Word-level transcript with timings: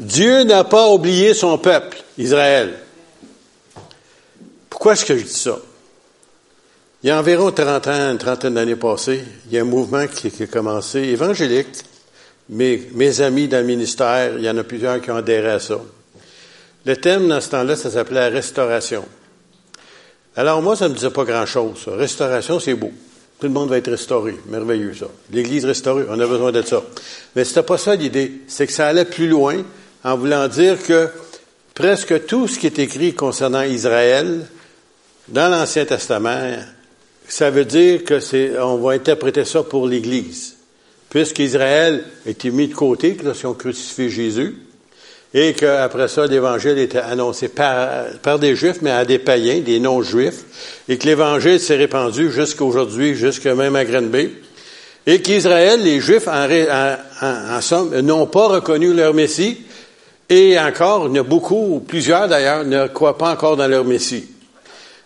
Dieu 0.00 0.44
n'a 0.44 0.64
pas 0.64 0.88
oublié 0.88 1.34
son 1.34 1.58
peuple, 1.58 2.02
Israël. 2.16 2.72
Pourquoi 4.70 4.94
est-ce 4.94 5.04
que 5.04 5.14
je 5.14 5.24
dis 5.24 5.28
ça? 5.30 5.58
Il 7.02 7.08
y 7.08 7.10
a 7.10 7.18
environ 7.18 7.52
30 7.52 7.86
ans, 7.86 8.10
une 8.12 8.16
trentaine 8.16 8.54
d'années 8.54 8.76
passées, 8.76 9.22
il 9.46 9.52
y 9.52 9.58
a 9.58 9.60
un 9.60 9.64
mouvement 9.64 10.06
qui, 10.06 10.32
a 10.42 10.46
commencé, 10.46 11.00
évangélique. 11.00 11.84
Mes, 12.48 12.88
mes 12.94 13.20
amis 13.20 13.46
dans 13.46 13.58
le 13.58 13.64
ministère, 13.64 14.38
il 14.38 14.44
y 14.44 14.48
en 14.48 14.56
a 14.56 14.64
plusieurs 14.64 15.02
qui 15.02 15.10
ont 15.10 15.16
adhéré 15.16 15.50
à 15.50 15.60
ça. 15.60 15.78
Le 16.86 16.96
thème 16.96 17.28
dans 17.28 17.40
ce 17.42 17.50
temps-là, 17.50 17.76
ça 17.76 17.90
s'appelait 17.90 18.30
la 18.30 18.34
restauration. 18.34 19.04
Alors 20.34 20.62
moi, 20.62 20.76
ça 20.76 20.86
ne 20.86 20.94
me 20.94 20.94
disait 20.94 21.10
pas 21.10 21.24
grand-chose. 21.24 21.84
Restauration, 21.88 22.58
c'est 22.58 22.74
beau. 22.74 22.90
Tout 23.38 23.46
le 23.46 23.52
monde 23.52 23.68
va 23.68 23.76
être 23.76 23.90
restauré. 23.90 24.34
Merveilleux, 24.46 24.94
ça. 24.94 25.06
L'Église 25.30 25.66
restaurée, 25.66 26.04
on 26.08 26.18
a 26.18 26.26
besoin 26.26 26.52
de 26.52 26.62
ça. 26.62 26.82
Mais 27.36 27.44
c'était 27.44 27.62
pas 27.62 27.76
ça 27.76 27.94
l'idée. 27.94 28.32
C'est 28.48 28.66
que 28.66 28.72
ça 28.72 28.88
allait 28.88 29.04
plus 29.04 29.28
loin 29.28 29.62
en 30.04 30.16
voulant 30.16 30.48
dire 30.48 30.82
que 30.82 31.08
presque 31.74 32.26
tout 32.26 32.48
ce 32.48 32.58
qui 32.58 32.66
est 32.66 32.78
écrit 32.78 33.14
concernant 33.14 33.62
Israël 33.62 34.46
dans 35.28 35.48
l'Ancien 35.48 35.84
Testament, 35.84 36.56
ça 37.28 37.50
veut 37.50 37.64
dire 37.64 38.04
que 38.04 38.20
c'est, 38.20 38.58
on 38.58 38.76
va 38.78 38.92
interpréter 38.92 39.44
ça 39.44 39.62
pour 39.62 39.86
l'Église. 39.86 40.56
Puisqu'Israël 41.08 42.04
a 42.26 42.30
été 42.30 42.50
mis 42.50 42.68
de 42.68 42.74
côté, 42.74 43.16
lorsqu'ils 43.22 43.46
ont 43.46 43.54
crucifié 43.54 44.08
Jésus, 44.08 44.56
et 45.32 45.52
qu'après 45.54 46.08
ça, 46.08 46.26
l'Évangile 46.26 46.78
était 46.78 46.98
annoncé 46.98 47.48
par, 47.48 48.06
par 48.22 48.38
des 48.40 48.56
Juifs, 48.56 48.78
mais 48.82 48.90
à 48.90 49.04
des 49.04 49.20
païens, 49.20 49.60
des 49.60 49.78
non-Juifs, 49.78 50.44
et 50.88 50.98
que 50.98 51.06
l'Évangile 51.06 51.60
s'est 51.60 51.76
répandu 51.76 52.32
jusqu'à 52.32 52.64
aujourd'hui, 52.64 53.14
jusqu'à 53.14 53.54
même 53.54 53.76
à 53.76 53.84
Grenby, 53.84 54.30
et 55.06 55.22
qu'Israël, 55.22 55.82
les 55.82 56.00
Juifs, 56.00 56.28
en 56.28 57.60
somme, 57.60 58.00
n'ont 58.00 58.26
pas 58.26 58.48
reconnu 58.48 58.92
leur 58.92 59.14
Messie, 59.14 59.58
et 60.30 60.56
encore, 60.60 61.08
il 61.08 61.16
y 61.16 61.18
a 61.18 61.24
beaucoup, 61.24 61.84
plusieurs 61.86 62.28
d'ailleurs, 62.28 62.64
ne 62.64 62.86
croient 62.86 63.18
pas 63.18 63.32
encore 63.32 63.56
dans 63.56 63.66
leur 63.66 63.84
Messie. 63.84 64.28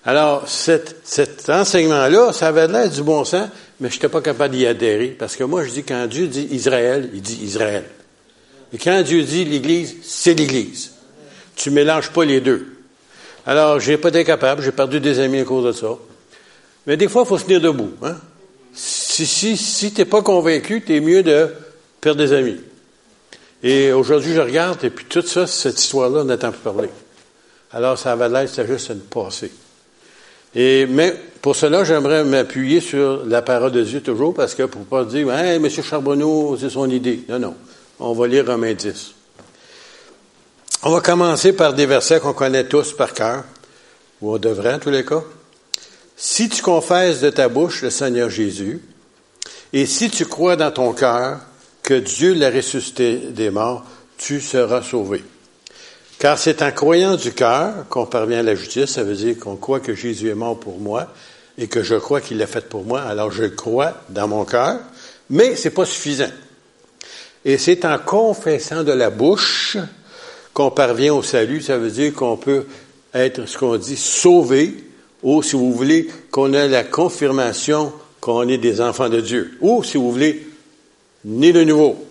Alors, 0.04 0.46
cet, 0.46 0.96
cet 1.02 1.48
enseignement-là, 1.48 2.30
ça 2.34 2.48
avait 2.48 2.68
l'air 2.68 2.90
du 2.90 3.02
bon 3.02 3.24
sens, 3.24 3.48
mais 3.80 3.88
je 3.88 3.94
n'étais 3.94 4.10
pas 4.10 4.20
capable 4.20 4.54
d'y 4.54 4.66
adhérer, 4.66 5.16
parce 5.18 5.34
que 5.34 5.44
moi, 5.44 5.64
je 5.64 5.70
dis, 5.70 5.82
quand 5.82 6.06
Dieu 6.06 6.26
dit 6.26 6.46
Israël, 6.50 7.08
il 7.14 7.22
dit 7.22 7.40
Israël. 7.42 7.84
Et 8.74 8.76
quand 8.76 9.00
Dieu 9.00 9.22
dit 9.22 9.46
l'Église, 9.46 9.96
c'est 10.02 10.34
l'Église. 10.34 10.92
Tu 11.56 11.70
mélanges 11.70 12.10
pas 12.10 12.26
les 12.26 12.42
deux. 12.42 12.66
Alors, 13.46 13.80
j'ai 13.80 13.96
pas 13.96 14.10
été 14.10 14.24
capable, 14.24 14.62
j'ai 14.62 14.72
perdu 14.72 15.00
des 15.00 15.20
amis 15.20 15.40
à 15.40 15.44
cause 15.44 15.64
de 15.64 15.72
ça. 15.72 15.96
Mais 16.86 16.98
des 16.98 17.08
fois, 17.08 17.22
il 17.24 17.28
faut 17.28 17.38
se 17.38 17.44
tenir 17.44 17.62
debout. 17.62 17.92
Hein? 18.02 18.16
Si, 18.74 19.24
si, 19.24 19.56
si 19.56 19.94
tu 19.94 20.02
n'es 20.02 20.04
pas 20.04 20.20
convaincu, 20.20 20.82
tu 20.84 20.94
es 20.94 21.00
mieux 21.00 21.22
de 21.22 21.48
perdre 22.02 22.18
des 22.18 22.34
amis. 22.34 22.60
Et 23.66 23.92
aujourd'hui, 23.92 24.34
je 24.34 24.42
regarde, 24.42 24.84
et 24.84 24.90
puis 24.90 25.06
tout 25.06 25.22
ça, 25.22 25.46
cette 25.46 25.80
histoire-là, 25.80 26.22
n'entend 26.22 26.50
plus 26.50 26.60
parler. 26.60 26.90
Alors, 27.72 27.98
ça 27.98 28.12
avait 28.12 28.28
l'air, 28.28 28.46
c'était 28.46 28.66
juste 28.66 28.90
une 28.90 29.00
passée. 29.00 29.50
Et, 30.54 30.84
mais 30.84 31.16
pour 31.40 31.56
cela, 31.56 31.82
j'aimerais 31.82 32.24
m'appuyer 32.24 32.80
sur 32.80 33.24
la 33.24 33.40
parole 33.40 33.72
de 33.72 33.82
Dieu 33.82 34.02
toujours, 34.02 34.34
parce 34.34 34.54
que 34.54 34.64
pour 34.64 34.84
pas 34.84 35.04
dire, 35.06 35.32
hey, 35.32 35.56
M. 35.56 35.70
Charbonneau, 35.70 36.58
c'est 36.60 36.68
son 36.68 36.90
idée. 36.90 37.24
Non, 37.26 37.38
non. 37.38 37.54
On 38.00 38.12
va 38.12 38.26
lire 38.26 38.46
Romains 38.46 38.74
10. 38.74 39.14
On 40.82 40.90
va 40.90 41.00
commencer 41.00 41.54
par 41.54 41.72
des 41.72 41.86
versets 41.86 42.20
qu'on 42.20 42.34
connaît 42.34 42.68
tous 42.68 42.92
par 42.92 43.14
cœur, 43.14 43.44
ou 44.20 44.34
on 44.34 44.38
devrait 44.38 44.74
en 44.74 44.78
tous 44.78 44.90
les 44.90 45.06
cas. 45.06 45.22
Si 46.18 46.50
tu 46.50 46.60
confesses 46.60 47.22
de 47.22 47.30
ta 47.30 47.48
bouche 47.48 47.80
le 47.80 47.88
Seigneur 47.88 48.28
Jésus, 48.28 48.82
et 49.72 49.86
si 49.86 50.10
tu 50.10 50.26
crois 50.26 50.54
dans 50.54 50.70
ton 50.70 50.92
cœur 50.92 51.40
que 51.84 51.94
Dieu 51.94 52.34
l'a 52.34 52.50
ressuscité 52.50 53.18
des 53.30 53.50
morts, 53.50 53.84
tu 54.18 54.40
seras 54.40 54.82
sauvé. 54.82 55.22
Car 56.18 56.38
c'est 56.38 56.62
en 56.62 56.72
croyant 56.72 57.16
du 57.16 57.32
cœur 57.32 57.86
qu'on 57.90 58.06
parvient 58.06 58.38
à 58.38 58.42
la 58.42 58.54
justice, 58.54 58.86
ça 58.86 59.04
veut 59.04 59.14
dire 59.14 59.38
qu'on 59.38 59.56
croit 59.56 59.80
que 59.80 59.94
Jésus 59.94 60.30
est 60.30 60.34
mort 60.34 60.58
pour 60.58 60.80
moi 60.80 61.12
et 61.58 61.68
que 61.68 61.82
je 61.82 61.94
crois 61.94 62.20
qu'il 62.20 62.38
l'a 62.38 62.46
fait 62.46 62.68
pour 62.68 62.84
moi, 62.84 63.02
alors 63.02 63.30
je 63.30 63.44
crois 63.44 63.92
dans 64.08 64.26
mon 64.26 64.44
cœur, 64.44 64.80
mais 65.28 65.54
c'est 65.56 65.70
pas 65.70 65.84
suffisant. 65.84 66.30
Et 67.44 67.58
c'est 67.58 67.84
en 67.84 67.98
confessant 67.98 68.82
de 68.82 68.92
la 68.92 69.10
bouche 69.10 69.76
qu'on 70.54 70.70
parvient 70.70 71.14
au 71.14 71.22
salut. 71.22 71.60
Ça 71.60 71.76
veut 71.76 71.90
dire 71.90 72.14
qu'on 72.14 72.38
peut 72.38 72.64
être, 73.12 73.46
ce 73.46 73.58
qu'on 73.58 73.76
dit, 73.76 73.96
sauvé, 73.96 74.74
ou 75.22 75.42
si 75.42 75.54
vous 75.56 75.72
voulez, 75.74 76.08
qu'on 76.30 76.54
a 76.54 76.66
la 76.66 76.84
confirmation 76.84 77.92
qu'on 78.20 78.48
est 78.48 78.56
des 78.56 78.80
enfants 78.80 79.10
de 79.10 79.20
Dieu. 79.20 79.58
Ou, 79.60 79.84
si 79.84 79.98
vous 79.98 80.10
voulez, 80.10 80.46
né 81.24 81.52
de 81.52 81.64
nouveau. 81.64 82.04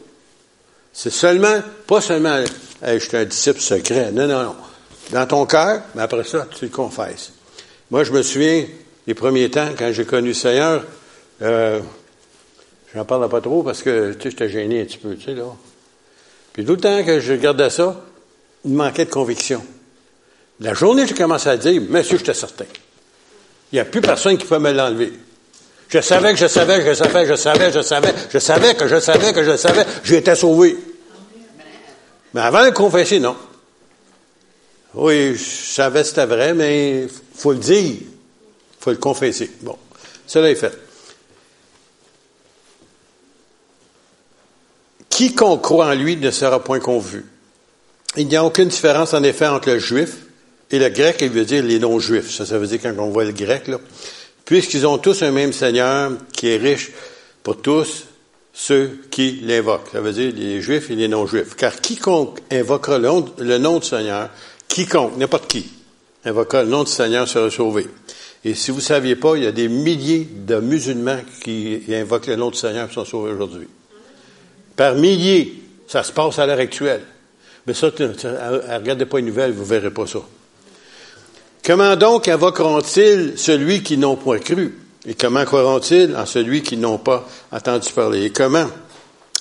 C'est 0.92 1.10
seulement, 1.10 1.62
pas 1.88 2.02
seulement, 2.02 2.44
je 2.86 3.00
suis 3.00 3.18
un 3.18 3.26
disciple 3.26 3.60
secret. 3.60 4.12
Non, 4.12 4.28
non, 4.28 4.44
non. 4.44 4.56
Dans 5.12 5.28
ton 5.28 5.46
cœur, 5.46 5.82
mais 5.96 6.02
après 6.02 6.24
ça, 6.24 6.48
tu 6.56 6.66
le 6.66 6.72
confesses. 6.72 7.34
Moi, 7.92 8.04
je 8.04 8.12
me 8.12 8.22
souviens, 8.22 8.66
les 9.06 9.14
premiers 9.14 9.50
temps, 9.50 9.70
quand 9.78 9.92
j'ai 9.92 10.06
connu 10.06 10.30
le 10.30 10.34
Seigneur, 10.34 10.84
euh, 11.42 11.82
J'en 12.94 13.06
parle 13.06 13.28
pas 13.28 13.42
trop 13.42 13.64
parce 13.64 13.82
que, 13.82 14.14
tu 14.14 14.22
sais, 14.22 14.30
j'étais 14.30 14.50
gêné 14.50 14.82
un 14.82 14.86
petit 14.86 14.98
peu, 14.98 15.16
tu 15.16 15.26
sais, 15.26 15.34
là. 15.34 15.46
Puis 16.54 16.64
tout 16.64 16.74
le 16.74 16.80
temps 16.80 17.04
que 17.04 17.20
je 17.20 17.32
regardais 17.32 17.72
ça, 17.72 18.04
il 18.64 18.72
me 18.72 18.78
manquait 18.78 19.06
de 19.06 19.10
conviction. 19.10 19.66
La 20.60 20.76
journée, 20.76 21.08
j'ai 21.08 21.16
commencé 21.16 21.50
à 21.50 21.58
dire, 21.58 21.82
monsieur, 21.90 22.20
j'étais 22.20 22.36
certain. 22.36 22.66
Il 23.72 23.76
n'y 23.76 23.80
a 23.80 23.86
plus 23.86 24.02
personne 24.02 24.38
qui 24.38 24.46
peut 24.46 24.60
me 24.60 24.72
l'enlever. 24.72 25.14
Je 25.94 26.02
savais 26.02 26.32
que 26.34 26.40
je 26.40 26.48
savais, 26.48 26.80
que 26.80 26.86
je 26.88 26.94
savais, 26.96 27.28
je 27.28 27.36
savais, 27.36 27.72
je 27.72 27.82
savais, 27.82 28.16
je 28.32 28.40
savais 28.40 28.74
que 28.74 28.88
je 28.88 29.00
savais 29.00 29.32
que 29.32 29.44
je 29.44 29.56
savais, 29.56 29.86
j'étais 30.04 30.36
sauvé. 30.36 30.76
Mais 32.34 32.42
avant 32.42 32.66
de 32.66 32.72
confesser, 32.72 33.20
non. 33.20 33.36
Oui, 34.96 35.36
je 35.36 35.44
savais 35.44 36.02
que 36.02 36.08
c'était 36.08 36.26
vrai, 36.26 36.56
mais 36.56 37.06
faut 37.36 37.52
le 37.52 37.60
dire. 37.60 37.98
faut 38.80 38.90
le 38.90 38.98
confesser. 38.98 39.52
Bon, 39.62 39.78
cela 40.26 40.50
est 40.50 40.56
fait. 40.56 40.76
Quiconque 45.10 45.62
croit 45.62 45.86
en 45.86 45.94
lui 45.94 46.18
ne 46.18 46.32
sera 46.32 46.64
point 46.64 46.80
convu. 46.80 47.24
Il 48.18 48.28
n'y 48.28 48.36
a 48.36 48.44
aucune 48.44 48.70
différence, 48.70 49.14
en 49.14 49.22
effet, 49.22 49.46
entre 49.46 49.70
le 49.70 49.78
juif 49.78 50.16
et 50.72 50.80
le 50.80 50.90
grec, 50.90 51.18
il 51.22 51.30
veut 51.30 51.46
dire 51.46 51.64
les 51.64 51.78
non-juifs. 51.78 52.32
Ça, 52.32 52.48
ça 52.48 52.58
veut 52.58 52.66
dire 52.66 52.80
quand 52.82 52.96
on 52.98 53.12
voit 53.12 53.26
le 53.26 53.32
grec, 53.32 53.68
là. 53.68 53.78
Puisqu'ils 54.46 54.86
ont 54.86 54.98
tous 54.98 55.22
un 55.24 55.32
même 55.32 55.54
Seigneur 55.54 56.12
qui 56.34 56.50
est 56.50 56.58
riche 56.58 56.92
pour 57.44 57.62
tous 57.62 58.06
ceux 58.54 59.00
qui 59.10 59.42
l'invoquent. 59.44 59.90
Ça 59.92 60.02
veut 60.02 60.12
dire 60.12 60.32
les 60.36 60.62
juifs 60.62 60.90
et 60.92 60.96
les 60.96 61.08
non-juifs. 61.08 61.56
Car 61.56 61.76
quiconque 61.80 62.40
invoquera 62.52 63.00
le 63.00 63.58
nom, 63.58 63.80
du 63.80 63.86
Seigneur, 63.86 64.30
quiconque, 64.68 65.18
n'importe 65.18 65.48
qui, 65.48 65.72
invoquera 66.26 66.64
le 66.64 66.70
nom 66.70 66.84
du 66.84 66.92
Seigneur 66.92 67.28
sera 67.28 67.50
sauvé. 67.50 67.88
Et 68.46 68.54
si 68.54 68.72
vous 68.72 68.78
ne 68.78 68.84
saviez 68.84 69.16
pas, 69.16 69.38
il 69.38 69.44
y 69.44 69.48
a 69.48 69.52
des 69.54 69.70
milliers 69.70 70.28
de 70.30 70.60
musulmans 70.60 71.22
qui 71.42 71.82
invoquent 71.90 72.28
le 72.28 72.36
nom 72.36 72.52
du 72.52 72.58
Seigneur 72.58 72.90
et 72.90 72.94
sont 72.94 73.06
sauvés 73.06 73.32
aujourd'hui 73.32 73.68
par 74.76 74.96
milliers. 74.96 75.62
Ça 75.88 76.04
se 76.04 76.12
passe 76.12 76.40
à 76.40 76.46
l'heure 76.46 76.60
actuelle. 76.60 77.02
Mais 77.68 77.74
ça, 77.74 77.88
regardez 77.88 79.06
pas 79.06 79.20
une 79.20 79.28
nouvelle, 79.28 79.52
vous 79.52 79.66
verrez 79.66 79.92
pas 79.92 80.08
ça. 80.08 80.20
Comment 81.66 81.96
donc 81.96 82.28
invoqueront-ils 82.28 83.34
celui 83.38 83.84
qui 83.84 83.98
n'ont 83.98 84.18
point 84.18 84.40
cru? 84.40 84.78
Et 85.06 85.14
comment 85.14 85.46
croiront-ils 85.46 86.16
en 86.16 86.26
celui 86.26 86.62
qui 86.62 86.78
n'ont 86.78 86.98
pas 86.98 87.28
entendu 87.52 87.90
parler? 87.94 88.26
Et 88.26 88.30
comment 88.32 88.68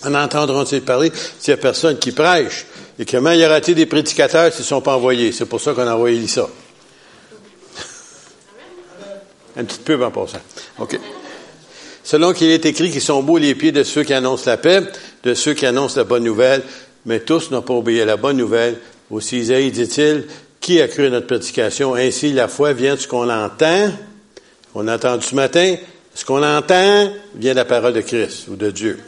en 0.05 0.15
entendront-ils 0.15 0.83
parler 0.83 1.13
s'il 1.39 1.55
n'y 1.55 1.61
a 1.61 1.63
personne 1.63 1.99
qui 1.99 2.13
prêche? 2.13 2.67
Et 2.99 3.05
comment 3.05 3.33
y 3.33 3.45
aura-t-il 3.45 3.75
des 3.75 3.87
prédicateurs 3.87 4.53
s'ils 4.53 4.63
ne 4.63 4.67
sont 4.67 4.81
pas 4.81 4.97
envoyés? 4.97 5.33
C'est 5.33 5.47
pour 5.47 5.61
ça 5.61 5.73
qu'on 5.75 5.87
a 5.87 5.95
envoyé 5.95 6.27
ça. 6.29 6.49
Un 9.57 9.65
petit 9.65 9.81
peu 9.81 10.03
en 10.03 10.11
passant. 10.11 10.41
OK. 10.79 10.99
Selon 12.05 12.33
qu'il 12.33 12.51
est 12.51 12.65
écrit 12.67 12.91
qu'ils 12.91 13.03
sont 13.03 13.23
beaux 13.23 13.39
les 13.39 13.55
pieds 13.55 13.73
de 13.73 13.83
ceux 13.83 14.03
qui 14.03 14.15
annoncent 14.15 14.51
la 14.51 14.57
paix, 14.57 14.83
de 15.25 15.35
ceux 15.35 15.55
qui 15.55 15.67
annoncent 15.67 15.97
la 15.97 16.05
bonne 16.05 16.25
nouvelle, 16.25 16.63
mais 17.05 17.21
tous 17.21 17.51
n'ont 17.51 17.63
pas 17.63 17.75
obéi 17.75 18.01
à 18.01 18.05
la 18.05 18.17
bonne 18.17 18.37
nouvelle. 18.37 18.79
Aussi 19.11 19.39
Isaïe 19.39 19.71
dit-il, 19.71 20.27
qui 20.63 20.81
a 20.81 20.89
cru 20.89 21.11
notre 21.11 21.27
prédication? 21.27 21.95
Ainsi, 21.95 22.33
la 22.33 22.49
foi 22.49 22.73
vient 22.73 22.95
de 22.95 23.01
ce 23.01 23.09
qu'on 23.09 23.29
entend, 23.29 23.91
on 24.75 24.89
a 24.89 24.95
entendu 24.95 25.27
ce 25.27 25.35
matin, 25.35 25.75
ce 26.15 26.25
qu'on 26.25 26.43
entend 26.43 27.13
vient 27.35 27.53
de 27.53 27.57
la 27.57 27.65
parole 27.67 27.93
de 27.93 28.01
Christ 28.01 28.49
ou 28.49 28.57
de 28.57 28.71
Dieu. 28.71 28.99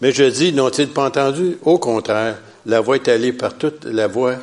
Mais 0.00 0.12
je 0.12 0.24
dis, 0.24 0.52
n'ont-ils 0.52 0.88
pas 0.88 1.06
entendu? 1.06 1.56
Au 1.62 1.78
contraire, 1.78 2.36
la 2.66 2.80
voix 2.80 2.96
est 2.96 3.08
allée 3.08 3.32
par 3.32 3.56
toute 3.56 3.86
la 3.86 4.06
voix, 4.06 4.36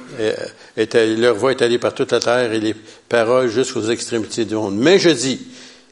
est, 0.77 0.95
leur 0.95 1.35
voix 1.35 1.51
est 1.51 1.61
allée 1.61 1.77
par 1.77 1.93
toute 1.93 2.11
la 2.11 2.19
terre 2.19 2.51
et 2.51 2.59
les 2.59 2.75
paroles 3.07 3.49
jusqu'aux 3.49 3.89
extrémités 3.89 4.45
du 4.45 4.55
monde. 4.55 4.75
Mais 4.75 4.97
je 4.97 5.09
dis, 5.09 5.39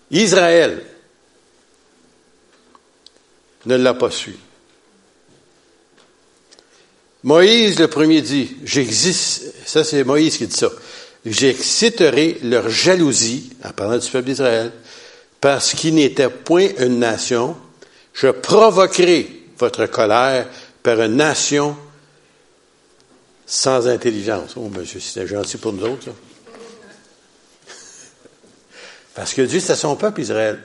Israël 0.09 0.81
ne 3.65 3.75
l'a 3.75 3.93
pas 3.93 4.09
su. 4.09 4.35
Moïse, 7.23 7.77
le 7.79 7.87
premier, 7.87 8.21
dit, 8.21 8.55
j'existe, 8.63 9.53
ça 9.65 9.83
c'est 9.83 10.03
Moïse 10.03 10.37
qui 10.37 10.47
dit 10.47 10.55
ça, 10.55 10.69
j'exciterai 11.25 12.39
leur 12.43 12.69
jalousie, 12.69 13.49
en 13.63 13.71
parlant 13.71 13.97
du 13.97 14.09
peuple 14.09 14.29
d'Israël, 14.29 14.71
parce 15.41 15.73
qu'il 15.73 15.95
n'était 15.95 16.29
point 16.29 16.69
une 16.79 16.99
nation, 16.99 17.57
je 18.13 18.27
provoquerai 18.27 19.43
votre 19.57 19.85
colère 19.87 20.47
par 20.81 21.01
une 21.01 21.17
nation 21.17 21.75
sans 23.45 23.87
intelligence. 23.87 24.53
Oh, 24.55 24.69
monsieur, 24.69 24.99
c'était 24.99 25.27
gentil 25.27 25.57
pour 25.57 25.73
nous 25.73 25.83
autres. 25.83 26.09
Parce 29.15 29.33
que 29.33 29.41
Dieu, 29.41 29.59
c'est 29.59 29.75
son 29.75 29.95
peuple, 29.95 30.21
Israël. 30.21 30.59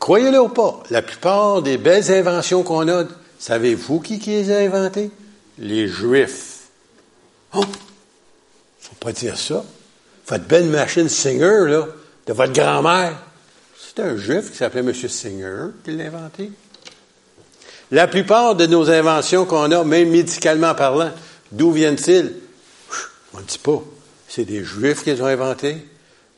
Croyez-le 0.00 0.40
ou 0.40 0.48
pas, 0.48 0.82
la 0.90 1.02
plupart 1.02 1.62
des 1.62 1.78
belles 1.78 2.10
inventions 2.10 2.64
qu'on 2.64 2.88
a, 2.88 3.04
savez-vous 3.38 4.00
qui 4.00 4.18
les 4.18 4.50
a 4.50 4.58
inventées? 4.58 5.10
Les 5.58 5.88
Juifs. 5.88 6.68
Oh! 7.54 7.64
Faut 8.80 8.94
pas 9.00 9.12
dire 9.12 9.38
ça. 9.38 9.64
Votre 10.26 10.44
belle 10.44 10.66
machine 10.66 11.08
Singer, 11.08 11.66
là, 11.68 11.86
de 12.26 12.32
votre 12.32 12.52
grand-mère, 12.52 13.18
c'est 13.78 14.02
un 14.02 14.16
Juif 14.16 14.50
qui 14.50 14.56
s'appelait 14.56 14.80
M. 14.80 14.92
Singer 14.94 15.66
qui 15.84 15.92
l'a 15.92 16.04
inventé. 16.04 16.50
La 17.90 18.08
plupart 18.08 18.56
de 18.56 18.66
nos 18.66 18.90
inventions 18.90 19.44
qu'on 19.44 19.70
a, 19.70 19.84
même 19.84 20.10
médicalement 20.10 20.74
parlant, 20.74 21.12
d'où 21.52 21.70
viennent-ils? 21.70 22.32
On 23.34 23.38
ne 23.38 23.44
dit 23.44 23.58
pas. 23.58 23.82
C'est 24.28 24.44
des 24.44 24.64
Juifs 24.64 25.04
qui 25.04 25.10
les 25.10 25.20
ont 25.20 25.26
inventés. 25.26 25.76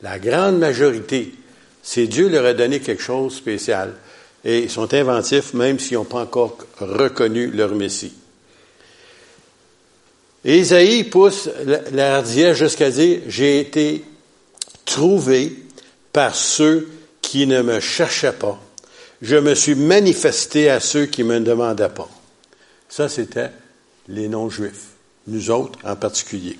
La 0.01 0.19
grande 0.19 0.59
majorité, 0.59 1.33
c'est 1.81 2.05
Dieu 2.05 2.29
leur 2.29 2.45
a 2.45 2.53
donné 2.53 2.79
quelque 2.79 3.01
chose 3.01 3.33
de 3.33 3.37
spécial. 3.37 3.93
Et 4.43 4.63
ils 4.63 4.69
sont 4.69 4.93
inventifs 4.93 5.53
même 5.53 5.79
s'ils 5.79 5.97
n'ont 5.97 6.03
pas 6.03 6.21
encore 6.21 6.57
reconnu 6.79 7.47
leur 7.47 7.73
Messie. 7.73 8.13
Et 10.47 10.59
Isaïe 10.59 11.03
pousse 11.03 11.49
la 11.91 12.23
jusqu'à 12.53 12.89
dire, 12.89 13.19
j'ai 13.27 13.59
été 13.59 14.01
trouvé 14.85 15.53
par 16.13 16.33
ceux 16.33 16.87
qui 17.21 17.45
ne 17.45 17.61
me 17.61 17.81
cherchaient 17.81 18.31
pas. 18.31 18.57
Je 19.21 19.35
me 19.35 19.53
suis 19.55 19.75
manifesté 19.75 20.69
à 20.69 20.79
ceux 20.79 21.05
qui 21.05 21.25
ne 21.25 21.33
me 21.33 21.39
demandaient 21.41 21.89
pas. 21.89 22.07
Ça, 22.87 23.09
c'était 23.09 23.49
les 24.07 24.29
non-juifs, 24.29 24.93
nous 25.27 25.51
autres 25.51 25.79
en 25.83 25.97
particulier. 25.97 26.57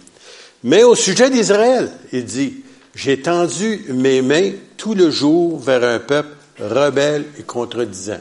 Mais 0.65 0.83
au 0.83 0.93
sujet 0.93 1.29
d'Israël, 1.29 1.89
il 2.11 2.25
dit, 2.25 2.57
j'ai 2.93 3.21
tendu 3.21 3.85
mes 3.87 4.21
mains 4.21 4.51
tout 4.75 4.95
le 4.95 5.09
jour 5.09 5.59
vers 5.59 5.85
un 5.85 5.99
peuple 5.99 6.35
rebelle 6.59 7.23
et 7.39 7.43
contredisant. 7.43 8.19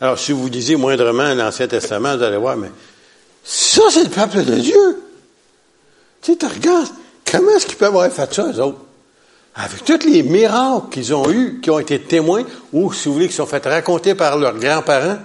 Alors, 0.00 0.18
si 0.18 0.32
vous 0.32 0.50
disiez 0.50 0.74
moindrement 0.74 1.32
l'Ancien 1.32 1.68
Testament, 1.68 2.16
vous 2.16 2.24
allez 2.24 2.38
voir, 2.38 2.56
mais 2.56 2.70
ça, 3.44 3.82
c'est 3.90 4.04
le 4.04 4.10
peuple 4.10 4.44
de 4.44 4.54
Dieu. 4.54 5.02
Tu 6.22 6.32
sais, 6.32 6.38
tu 6.38 6.46
regardes, 6.46 6.88
comment 7.30 7.50
est-ce 7.56 7.66
qu'ils 7.66 7.76
peuvent 7.76 7.88
avoir 7.88 8.10
fait 8.10 8.32
ça, 8.32 8.46
eux 8.46 8.60
autres? 8.60 8.78
Avec 9.54 9.84
tous 9.84 10.06
les 10.06 10.22
miracles 10.22 10.88
qu'ils 10.90 11.14
ont 11.14 11.30
eus, 11.30 11.60
qui 11.60 11.70
ont 11.70 11.78
été 11.78 12.00
témoins, 12.00 12.44
ou, 12.72 12.92
si 12.92 13.08
vous 13.08 13.14
voulez, 13.14 13.28
qui 13.28 13.34
sont 13.34 13.46
fait 13.46 13.64
raconter 13.66 14.14
par 14.14 14.38
leurs 14.38 14.56
grands-parents, 14.58 15.18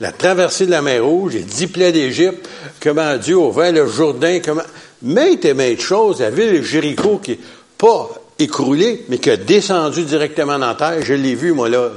la 0.00 0.12
traversée 0.12 0.66
de 0.66 0.70
la 0.70 0.82
mer 0.82 1.04
Rouge, 1.04 1.34
les 1.34 1.42
dix 1.42 1.66
plaies 1.66 1.92
d'Égypte, 1.92 2.46
comment 2.82 3.16
Dieu 3.16 3.36
ouvert 3.36 3.72
le 3.72 3.86
Jourdain, 3.86 4.40
comment, 4.44 4.62
maintes 5.02 5.44
et 5.44 5.54
maintes 5.54 5.80
choses, 5.80 6.20
la 6.20 6.30
ville 6.30 6.58
de 6.58 6.62
Jéricho 6.62 7.18
qui, 7.18 7.38
pas 7.78 8.10
écroulé, 8.40 9.04
mais 9.08 9.18
qui 9.18 9.30
a 9.30 9.36
descendu 9.36 10.04
directement 10.04 10.58
dans 10.58 10.68
la 10.68 10.74
terre. 10.74 11.02
Je 11.02 11.14
l'ai 11.14 11.34
vu, 11.34 11.52
moi, 11.52 11.68
là, 11.68 11.90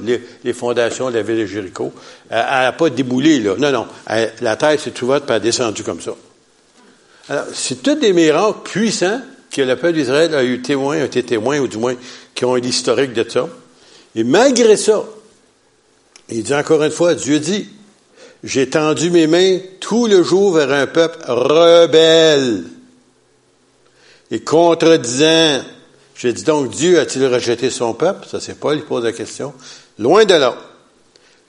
les, 0.44 0.54
fondations 0.54 1.10
de 1.10 1.16
la 1.16 1.22
ville 1.22 1.40
de 1.40 1.46
Jéricho. 1.46 1.94
Elle 2.30 2.38
n'a 2.38 2.72
pas 2.72 2.90
déboulé, 2.90 3.40
là. 3.40 3.56
Non, 3.58 3.72
non. 3.72 3.88
la 4.42 4.56
terre 4.56 4.80
s'est 4.80 5.04
ouverte 5.04 5.24
et 5.24 5.34
elle 5.34 5.36
a 5.36 5.40
descendu 5.40 5.84
comme 5.84 6.02
ça. 6.02 6.16
Alors, 7.30 7.46
c'est 7.54 7.82
tous 7.82 7.96
des 7.96 8.14
miracles 8.14 8.60
puissants 8.64 9.22
que 9.50 9.62
le 9.62 9.76
peuple 9.76 9.94
d'Israël 9.94 10.34
a 10.36 10.44
eu 10.44 10.62
témoin, 10.62 10.98
a 10.98 11.06
été 11.06 11.24
témoin, 11.24 11.60
ou 11.60 11.68
du 11.68 11.78
moins, 11.78 11.96
qui 12.36 12.46
ont 12.46 12.58
eu 12.58 12.62
l'historique 12.62 13.14
de 13.14 13.28
ça. 13.30 13.48
Et 14.16 14.24
malgré 14.24 14.76
ça, 14.78 15.04
il 16.30 16.44
dit 16.44 16.54
encore 16.54 16.84
une 16.84 16.92
fois, 16.92 17.16
Dieu 17.16 17.40
dit, 17.40 17.68
j'ai 18.44 18.70
tendu 18.70 19.10
mes 19.10 19.28
mains 19.28 19.60
tout 19.80 20.08
le 20.08 20.24
jour 20.24 20.54
vers 20.54 20.72
un 20.72 20.88
peuple 20.88 21.20
rebelle 21.28 22.64
et 24.32 24.40
contredisant. 24.42 25.62
J'ai 26.16 26.34
dit 26.34 26.44
donc, 26.44 26.72
Dieu 26.72 27.00
a-t-il 27.00 27.26
rejeté 27.26 27.70
son 27.70 27.94
peuple? 27.94 28.28
Ça, 28.28 28.40
c'est 28.40 28.56
Paul 28.56 28.80
qui 28.80 28.86
pose 28.86 29.04
la 29.04 29.12
question. 29.12 29.54
Loin 29.98 30.26
de 30.26 30.36
là. 30.36 30.56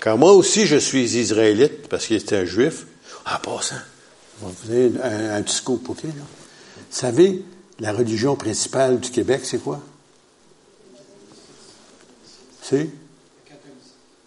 Car 0.00 0.18
moi 0.18 0.32
aussi, 0.32 0.66
je 0.66 0.76
suis 0.76 1.16
israélite, 1.16 1.88
parce 1.88 2.06
qu'il 2.06 2.16
était 2.16 2.36
un 2.36 2.44
juif. 2.44 2.86
En 3.26 3.38
passant, 3.38 3.76
vous 4.40 4.70
avez 4.70 4.92
un, 5.02 5.36
un 5.36 5.42
petit 5.42 5.56
scoop, 5.56 5.88
OK? 5.88 6.02
Là. 6.02 6.10
Vous 6.10 6.82
savez, 6.90 7.42
la 7.80 7.92
religion 7.92 8.36
principale 8.36 9.00
du 9.00 9.10
Québec, 9.10 9.40
c'est 9.44 9.58
quoi? 9.58 9.80
C'est? 12.62 12.88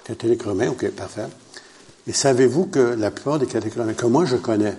Catholique 0.03 0.43
romain, 0.43 0.69
OK, 0.69 0.89
parfait. 0.91 1.27
Et 2.07 2.13
savez-vous 2.13 2.67
que 2.67 2.79
la 2.79 3.11
plupart 3.11 3.39
des 3.39 3.47
catholiques 3.47 3.75
romains 3.75 3.93
que 3.93 4.05
moi 4.05 4.25
je 4.25 4.37
connais 4.37 4.77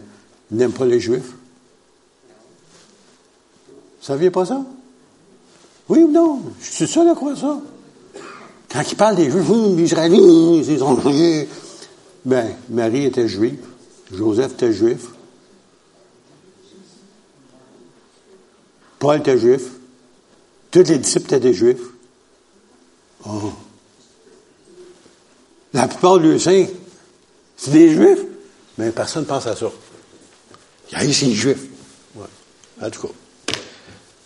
n'aiment 0.51 0.73
pas 0.73 0.87
les 0.87 1.01
juifs? 1.01 1.33
Vous 4.01 4.07
saviez 4.07 4.31
pas 4.31 4.47
ça? 4.47 4.65
Oui 5.89 6.01
ou 6.01 6.11
non? 6.11 6.43
Suis 6.61 6.87
seul 6.87 7.09
à 7.09 7.15
croire 7.15 7.37
ça. 7.37 7.59
Quand 8.71 8.83
il 8.91 8.97
parle 8.97 9.17
des 9.17 9.31
Juifs, 9.31 9.49
Israéliens, 9.79 10.19
ils 10.21 10.85
ont 10.85 10.99
Ben, 12.25 12.57
Marie 12.69 13.07
était 13.07 13.29
juive, 13.29 13.59
Joseph 14.13 14.53
était 14.53 14.73
juif, 14.73 15.07
Paul 18.99 19.21
était 19.21 19.39
juif, 19.39 19.63
tous 20.71 20.83
les 20.83 20.99
disciples 20.99 21.27
étaient 21.27 21.41
des 21.41 21.55
juifs. 21.55 21.81
Oh. 23.27 23.53
La 25.73 25.87
plupart 25.89 26.19
de 26.19 26.37
saints, 26.37 26.67
c'est 27.57 27.71
des 27.71 27.95
juifs, 27.95 28.25
mais 28.77 28.91
personne 28.91 29.23
ne 29.23 29.29
pense 29.29 29.47
à 29.47 29.57
ça. 29.57 29.71
Il 30.91 30.99
y 30.99 31.01
a 31.01 31.05
ici 31.05 31.35
juifs. 31.35 31.67
Ouais. 32.15 32.27
En 32.83 32.91
tout 32.91 33.07
cas. 33.07 33.15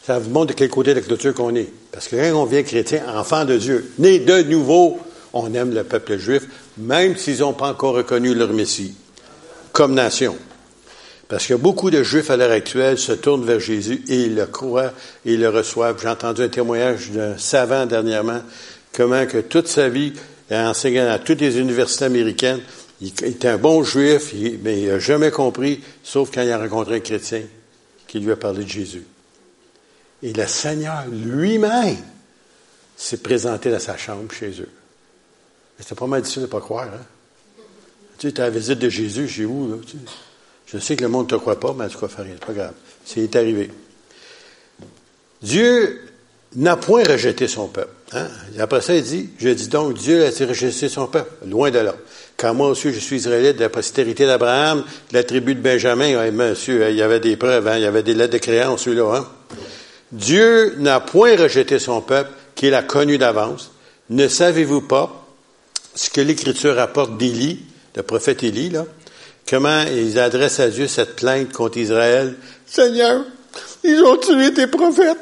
Ça 0.04 0.19
vous 0.19 0.31
montre 0.31 0.49
de 0.49 0.52
quel 0.54 0.69
côté 0.69 0.94
de 0.94 1.00
la 1.00 1.06
clôture 1.06 1.32
qu'on 1.32 1.54
est. 1.54 1.69
Parce 1.93 2.08
que 2.08 2.16
quand 2.16 2.43
on 2.43 2.44
vient 2.44 2.62
chrétien, 2.62 3.02
enfant 3.14 3.44
de 3.44 3.56
Dieu, 3.56 3.93
né 3.99 4.19
de 4.19 4.43
nouveau, 4.43 4.99
on 5.32 5.54
aime 5.54 5.72
le 5.72 5.84
peuple 5.84 6.19
juif, 6.19 6.43
même 6.76 7.16
s'ils 7.16 7.38
n'ont 7.38 7.52
pas 7.52 7.69
encore 7.69 7.94
reconnu 7.94 8.34
leur 8.34 8.52
Messie, 8.52 8.94
comme 9.72 9.94
nation. 9.94 10.37
Parce 11.28 11.46
que 11.46 11.54
beaucoup 11.54 11.90
de 11.90 12.02
Juifs 12.02 12.31
à 12.31 12.37
l'heure 12.37 12.50
actuelle 12.50 12.99
se 12.99 13.12
tournent 13.12 13.46
vers 13.46 13.60
Jésus 13.60 14.02
et 14.08 14.25
ils 14.25 14.34
le 14.34 14.46
croient 14.46 14.93
et 15.25 15.34
ils 15.34 15.40
le 15.40 15.49
reçoivent. 15.49 15.99
J'ai 16.02 16.08
entendu 16.08 16.43
un 16.43 16.48
témoignage 16.48 17.10
d'un 17.10 17.38
savant 17.38 17.87
dernièrement, 17.87 18.43
comment 18.93 19.25
que 19.25 19.38
toute 19.38 19.69
sa 19.69 19.88
vie, 19.88 20.12
enseignant 20.50 21.08
à 21.08 21.19
toutes 21.19 21.40
les 21.40 21.58
universités 21.58 22.05
américaines, 22.05 22.60
il 23.00 23.08
était 23.08 23.48
un 23.48 23.56
bon 23.56 23.82
Juif, 23.82 24.34
mais 24.62 24.82
il 24.82 24.88
n'a 24.88 24.98
jamais 24.98 25.31
compris, 25.31 25.81
sauf 26.02 26.31
quand 26.34 26.43
il 26.43 26.50
a 26.50 26.58
rencontré 26.58 26.96
un 26.96 27.00
chrétien 27.00 27.43
qui 28.06 28.19
lui 28.19 28.32
a 28.32 28.37
parlé 28.37 28.64
de 28.64 28.69
Jésus. 28.69 29.05
Et 30.22 30.32
le 30.32 30.46
Seigneur 30.46 31.05
lui-même 31.10 31.96
s'est 32.96 33.17
présenté 33.17 33.70
dans 33.70 33.81
sa 33.81 33.96
chambre 33.96 34.32
chez 34.32 34.50
eux. 34.60 34.69
C'était 35.79 35.94
pas 35.94 36.06
mal 36.06 36.22
difficile 36.22 36.43
de 36.43 36.46
ne 36.46 36.52
pas 36.52 36.60
croire. 36.60 36.86
Hein? 36.86 37.64
Tu 38.19 38.31
sais, 38.31 38.41
as 38.41 38.44
la 38.44 38.50
visite 38.50 38.79
de 38.79 38.88
Jésus 38.88 39.29
chez 39.29 39.44
vous. 39.44 39.69
Là, 39.69 39.76
Je 40.67 40.79
sais 40.79 40.94
que 40.94 41.02
le 41.02 41.08
monde 41.08 41.26
ne 41.26 41.36
te 41.36 41.41
croit 41.41 41.58
pas, 41.58 41.74
mais 41.76 41.86
en 41.86 41.88
tout 41.88 41.98
cas, 41.98 42.06
rien. 42.19 42.34
C'est 42.34 42.46
pas 42.46 42.52
grave. 42.52 42.72
C'est 43.05 43.36
arrivé. 43.36 43.70
Dieu 45.43 46.00
n'a 46.55 46.76
point 46.76 47.02
rejeté 47.02 47.48
son 47.48 47.67
peuple. 47.67 47.91
Hein? 48.12 48.29
après 48.58 48.82
ça, 48.82 48.94
il 48.94 49.02
dit, 49.02 49.31
je 49.38 49.48
dis 49.48 49.69
donc, 49.69 49.94
Dieu 49.94 50.24
a 50.24 50.29
rejeté 50.29 50.88
son 50.88 51.06
peuple. 51.08 51.32
Loin 51.48 51.70
de 51.70 51.81
là. 51.81 51.96
Car 52.36 52.55
moi 52.55 52.69
aussi, 52.69 52.93
je 52.93 52.98
suis 53.00 53.17
israélite 53.17 53.56
de 53.56 53.62
la 53.62 53.70
postérité 53.70 54.26
d'Abraham, 54.26 54.84
de 55.10 55.14
la 55.14 55.24
tribu 55.24 55.56
de 55.56 55.60
Benjamin. 55.60 56.31
monsieur, 56.31 56.88
il 56.91 56.96
y 56.96 57.02
avait 57.02 57.20
des 57.20 57.36
preuves, 57.36 57.67
hein? 57.67 57.79
il 57.79 57.82
y 57.82 57.86
avait 57.86 58.02
des 58.02 58.14
lettres 58.14 58.34
de 58.34 58.38
créance, 58.38 58.82
celui-là. 58.82 59.17
Hein? 59.17 59.26
Dieu 60.12 60.74
n'a 60.78 61.00
point 61.00 61.36
rejeté 61.36 61.78
son 61.78 62.02
peuple 62.02 62.31
qu'il 62.54 62.74
a 62.74 62.82
connu 62.82 63.19
d'avance. 63.19 63.72
Ne 64.10 64.28
savez-vous 64.28 64.82
pas 64.82 65.26
ce 65.94 66.10
que 66.10 66.20
l'Écriture 66.20 66.76
rapporte 66.76 67.16
d'Élie, 67.16 67.60
le 67.96 68.02
prophète 68.02 68.42
Élie, 68.42 68.70
là? 68.70 68.84
Comment 69.48 69.82
ils 69.82 70.19
adressent 70.19 70.60
à 70.60 70.69
Dieu 70.69 70.86
cette 70.86 71.16
plainte 71.16 71.52
contre 71.52 71.78
Israël? 71.78 72.36
Seigneur, 72.66 73.24
ils 73.82 74.02
ont 74.02 74.16
tué 74.16 74.52
tes 74.54 74.66
prophètes. 74.66 75.19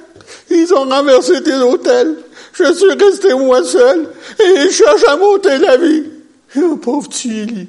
Ils 0.51 0.73
ont 0.75 0.89
renversé 0.89 1.43
tes 1.43 1.55
hôtels. 1.55 2.17
Je 2.53 2.73
suis 2.73 2.93
resté 2.93 3.33
moi 3.35 3.65
seul 3.65 4.09
et 4.39 4.61
ils 4.61 4.71
cherchent 4.71 5.09
à 5.09 5.17
monter 5.17 5.59
la 5.59 5.77
vie. 5.77 6.05
Oh, 6.57 6.77
pauvre 6.77 7.09
petit 7.09 7.41
Élie. 7.41 7.69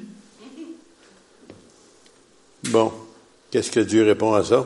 Bon, 2.64 2.92
qu'est-ce 3.50 3.70
que 3.70 3.80
Dieu 3.80 4.04
répond 4.04 4.34
à 4.34 4.44
ça? 4.44 4.64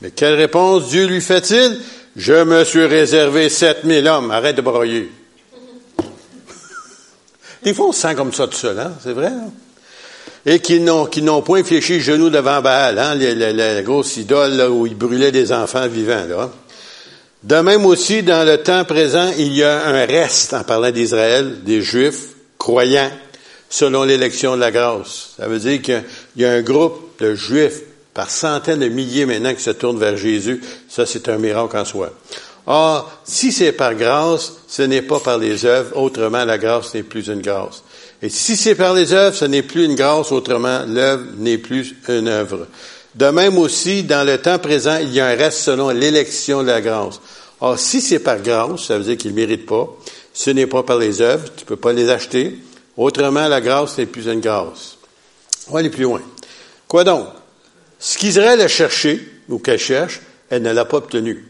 Mais 0.00 0.10
quelle 0.10 0.34
réponse 0.34 0.88
Dieu 0.88 1.06
lui 1.06 1.20
fait-il? 1.20 1.78
Je 2.16 2.44
me 2.44 2.64
suis 2.64 2.84
réservé 2.84 3.48
7000 3.48 4.06
hommes. 4.06 4.30
Arrête 4.30 4.56
de 4.56 4.62
broyer. 4.62 5.10
Des 7.64 7.74
fois, 7.74 7.86
on 7.86 7.92
se 7.92 8.00
sent 8.00 8.14
comme 8.14 8.32
ça 8.32 8.46
tout 8.46 8.56
seul, 8.56 8.78
hein? 8.78 8.92
C'est 9.02 9.12
vrai, 9.12 9.28
hein? 9.28 9.50
Et 10.46 10.60
qui 10.60 10.80
n'ont, 10.80 11.42
point 11.42 11.64
fléchi 11.64 12.00
genoux 12.00 12.30
devant 12.30 12.62
Baal, 12.62 12.98
hein? 12.98 13.14
La, 13.14 13.82
grosse 13.82 14.16
idole, 14.16 14.68
où 14.70 14.86
il 14.86 14.96
brûlait 14.96 15.32
des 15.32 15.52
enfants 15.52 15.86
vivants, 15.88 16.26
là. 16.28 16.50
De 17.42 17.56
même 17.56 17.86
aussi, 17.86 18.22
dans 18.22 18.46
le 18.46 18.58
temps 18.58 18.84
présent, 18.84 19.30
il 19.36 19.52
y 19.52 19.62
a 19.62 19.86
un 19.86 20.06
reste, 20.06 20.54
en 20.54 20.64
parlant 20.64 20.90
d'Israël, 20.90 21.62
des 21.62 21.82
Juifs 21.82 22.30
croyants, 22.58 23.12
selon 23.70 24.02
l'élection 24.04 24.56
de 24.56 24.60
la 24.60 24.70
grâce. 24.72 25.34
Ça 25.38 25.46
veut 25.46 25.60
dire 25.60 25.80
qu'il 25.82 26.02
y 26.36 26.44
a 26.44 26.52
un 26.52 26.62
groupe 26.62 27.20
de 27.20 27.34
Juifs 27.34 27.82
par 28.18 28.30
centaines 28.30 28.80
de 28.80 28.88
milliers 28.88 29.26
maintenant 29.26 29.54
qui 29.54 29.62
se 29.62 29.70
tournent 29.70 30.00
vers 30.00 30.16
Jésus. 30.16 30.60
Ça, 30.88 31.06
c'est 31.06 31.28
un 31.28 31.38
miracle 31.38 31.76
en 31.76 31.84
soi. 31.84 32.10
Or, 32.66 33.12
si 33.22 33.52
c'est 33.52 33.70
par 33.70 33.94
grâce, 33.94 34.54
ce 34.66 34.82
n'est 34.82 35.02
pas 35.02 35.20
par 35.20 35.38
les 35.38 35.64
œuvres, 35.64 35.96
autrement 35.96 36.44
la 36.44 36.58
grâce 36.58 36.94
n'est 36.94 37.04
plus 37.04 37.28
une 37.28 37.40
grâce. 37.40 37.84
Et 38.20 38.28
si 38.28 38.56
c'est 38.56 38.74
par 38.74 38.92
les 38.94 39.12
œuvres, 39.12 39.36
ce 39.36 39.44
n'est 39.44 39.62
plus 39.62 39.84
une 39.84 39.94
grâce, 39.94 40.32
autrement 40.32 40.80
l'œuvre 40.84 41.26
n'est 41.36 41.58
plus 41.58 41.94
une 42.08 42.26
œuvre. 42.26 42.66
De 43.14 43.26
même 43.26 43.56
aussi, 43.56 44.02
dans 44.02 44.26
le 44.26 44.38
temps 44.38 44.58
présent, 44.58 44.98
il 45.00 45.14
y 45.14 45.20
a 45.20 45.26
un 45.28 45.36
reste 45.36 45.60
selon 45.60 45.90
l'élection 45.90 46.62
de 46.62 46.66
la 46.66 46.80
grâce. 46.80 47.20
Or, 47.60 47.78
si 47.78 48.00
c'est 48.00 48.18
par 48.18 48.40
grâce, 48.40 48.86
ça 48.86 48.98
veut 48.98 49.04
dire 49.04 49.16
qu'il 49.16 49.30
ne 49.30 49.36
mérite 49.36 49.64
pas, 49.64 49.96
ce 50.34 50.50
n'est 50.50 50.66
pas 50.66 50.82
par 50.82 50.98
les 50.98 51.20
œuvres, 51.20 51.44
tu 51.56 51.62
ne 51.62 51.68
peux 51.68 51.76
pas 51.76 51.92
les 51.92 52.10
acheter. 52.10 52.58
Autrement, 52.96 53.46
la 53.46 53.60
grâce 53.60 53.96
n'est 53.96 54.06
plus 54.06 54.26
une 54.26 54.40
grâce. 54.40 54.96
On 55.68 55.74
va 55.74 55.78
aller 55.78 55.90
plus 55.90 56.02
loin. 56.02 56.20
Quoi 56.88 57.04
donc? 57.04 57.28
Ce 57.98 58.16
qu'Israël 58.18 58.60
a 58.60 58.68
cherché, 58.68 59.28
ou 59.48 59.58
qu'elle 59.58 59.78
cherche, 59.78 60.20
elle 60.50 60.62
ne 60.62 60.72
l'a 60.72 60.84
pas 60.84 60.98
obtenu. 60.98 61.44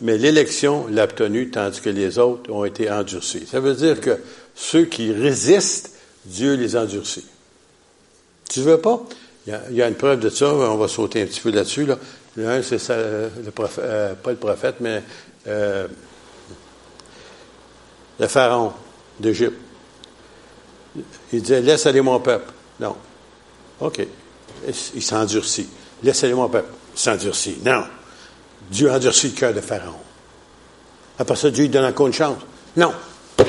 Mais 0.00 0.16
l'élection 0.16 0.86
l'a 0.88 1.04
obtenu, 1.04 1.50
tandis 1.50 1.80
que 1.80 1.90
les 1.90 2.18
autres 2.18 2.50
ont 2.50 2.64
été 2.64 2.90
endurcis. 2.90 3.46
Ça 3.50 3.60
veut 3.60 3.74
dire 3.74 4.00
que 4.00 4.18
ceux 4.54 4.84
qui 4.84 5.12
résistent, 5.12 5.90
Dieu 6.24 6.54
les 6.54 6.76
endurcit. 6.76 7.26
Tu 8.48 8.60
veux 8.60 8.78
pas? 8.78 9.02
Il 9.46 9.74
y, 9.74 9.82
a, 9.82 9.88
une 9.88 9.94
preuve 9.94 10.20
de 10.20 10.28
ça, 10.28 10.52
on 10.52 10.76
va 10.76 10.86
sauter 10.86 11.22
un 11.22 11.26
petit 11.26 11.40
peu 11.40 11.50
là-dessus. 11.50 11.86
Là. 11.86 11.98
L'un, 12.36 12.62
c'est 12.62 12.78
ça, 12.78 12.96
le 12.96 13.50
prophète, 13.50 13.84
euh, 13.84 14.14
pas 14.14 14.30
le 14.30 14.36
prophète, 14.36 14.76
mais 14.80 15.02
euh, 15.48 15.88
le 18.18 18.26
pharaon 18.26 18.72
d'Égypte. 19.18 19.56
Il 21.32 21.42
disait, 21.42 21.60
laisse 21.60 21.86
aller 21.86 22.00
mon 22.00 22.20
peuple. 22.20 22.52
Non. 22.78 22.96
OK. 23.80 24.06
Il 24.94 25.02
s'endurcit. 25.02 25.68
Laissez-le 26.02 26.34
mon 26.34 26.48
peuple. 26.48 26.70
Il 26.94 27.00
s'endurcit. 27.00 27.58
Non. 27.64 27.84
Dieu 28.70 28.90
endurcit 28.90 29.28
le 29.28 29.34
cœur 29.34 29.52
de 29.52 29.60
Pharaon. 29.60 29.94
Après 31.18 31.36
ça, 31.36 31.50
Dieu 31.50 31.64
lui 31.64 31.68
donne 31.68 31.84
encore 31.84 32.06
une 32.06 32.12
chance. 32.12 32.38
Non. 32.76 32.92
Le 33.38 33.44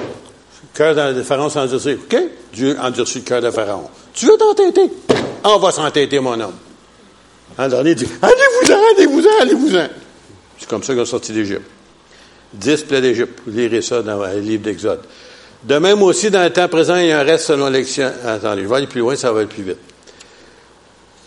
cœur 0.73 1.13
de 1.13 1.23
Pharaon 1.23 1.49
s'endurcit. 1.49 1.93
OK? 1.93 2.17
Dieu 2.53 2.77
endurcit 2.81 3.19
le 3.19 3.25
cœur 3.25 3.41
de 3.41 3.51
Pharaon. 3.51 3.89
Tu 4.13 4.25
veux 4.25 4.37
t'entêter? 4.37 4.91
On 5.43 5.57
va 5.57 5.71
s'entêter, 5.71 6.19
mon 6.19 6.39
homme. 6.39 6.55
Alors, 7.57 7.85
il 7.85 7.95
dit, 7.95 8.07
allez-vous-en, 8.21 8.79
allez-vous-en, 8.95 9.41
allez-vous-en. 9.41 9.87
C'est 10.57 10.69
comme 10.69 10.83
ça 10.83 10.93
qu'on 10.93 11.01
est 11.01 11.05
sorti 11.05 11.33
d'Égypte. 11.33 11.65
Dix 12.53 12.81
plaies 12.81 13.01
d'Égypte. 13.01 13.39
Vous 13.45 13.57
lirez 13.57 13.81
ça 13.81 14.01
dans 14.01 14.17
le 14.25 14.39
livre 14.39 14.63
d'Exode. 14.63 15.01
De 15.63 15.77
même 15.77 16.01
aussi, 16.01 16.31
dans 16.31 16.43
le 16.43 16.49
temps 16.49 16.67
présent, 16.67 16.95
il 16.95 17.07
y 17.07 17.11
un 17.11 17.23
reste 17.23 17.45
selon 17.45 17.69
l'élection. 17.69 18.11
Attendez, 18.25 18.63
je 18.63 18.67
vais 18.67 18.75
aller 18.75 18.87
plus 18.87 19.01
loin, 19.01 19.15
ça 19.15 19.31
va 19.31 19.39
aller 19.39 19.47
plus 19.47 19.63
vite. 19.63 19.77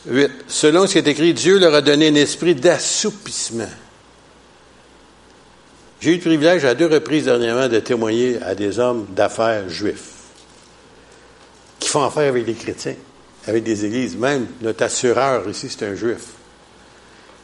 8. 0.06 0.30
Selon 0.48 0.86
ce 0.86 0.92
qui 0.92 0.98
est 0.98 1.08
écrit, 1.08 1.34
Dieu 1.34 1.58
leur 1.58 1.74
a 1.74 1.80
donné 1.80 2.08
un 2.08 2.14
esprit 2.14 2.54
d'assoupissement. 2.54 3.70
J'ai 6.00 6.10
eu 6.10 6.14
le 6.16 6.20
privilège 6.20 6.64
à 6.64 6.74
deux 6.74 6.86
reprises 6.86 7.24
dernièrement 7.24 7.68
de 7.68 7.80
témoigner 7.80 8.38
à 8.42 8.54
des 8.54 8.78
hommes 8.78 9.06
d'affaires 9.14 9.68
juifs 9.68 10.10
qui 11.78 11.88
font 11.88 12.04
affaire 12.04 12.28
avec 12.28 12.44
des 12.44 12.54
chrétiens, 12.54 12.96
avec 13.46 13.62
des 13.62 13.84
églises. 13.84 14.16
Même 14.16 14.46
notre 14.60 14.84
assureur 14.84 15.48
ici, 15.48 15.68
c'est 15.70 15.86
un 15.86 15.94
juif. 15.94 16.32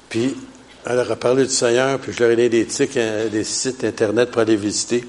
Puis, 0.08 0.36
elle 0.84 0.96
leur 0.96 1.10
a 1.10 1.16
parlé 1.16 1.44
du 1.44 1.52
Seigneur, 1.52 1.98
puis 1.98 2.12
je 2.12 2.20
leur 2.20 2.30
ai 2.30 2.36
donné 2.36 2.48
des, 2.48 2.66
euh, 2.96 3.44
sites 3.44 3.84
Internet 3.84 4.30
pour 4.30 4.40
aller 4.40 4.56
visiter. 4.56 5.04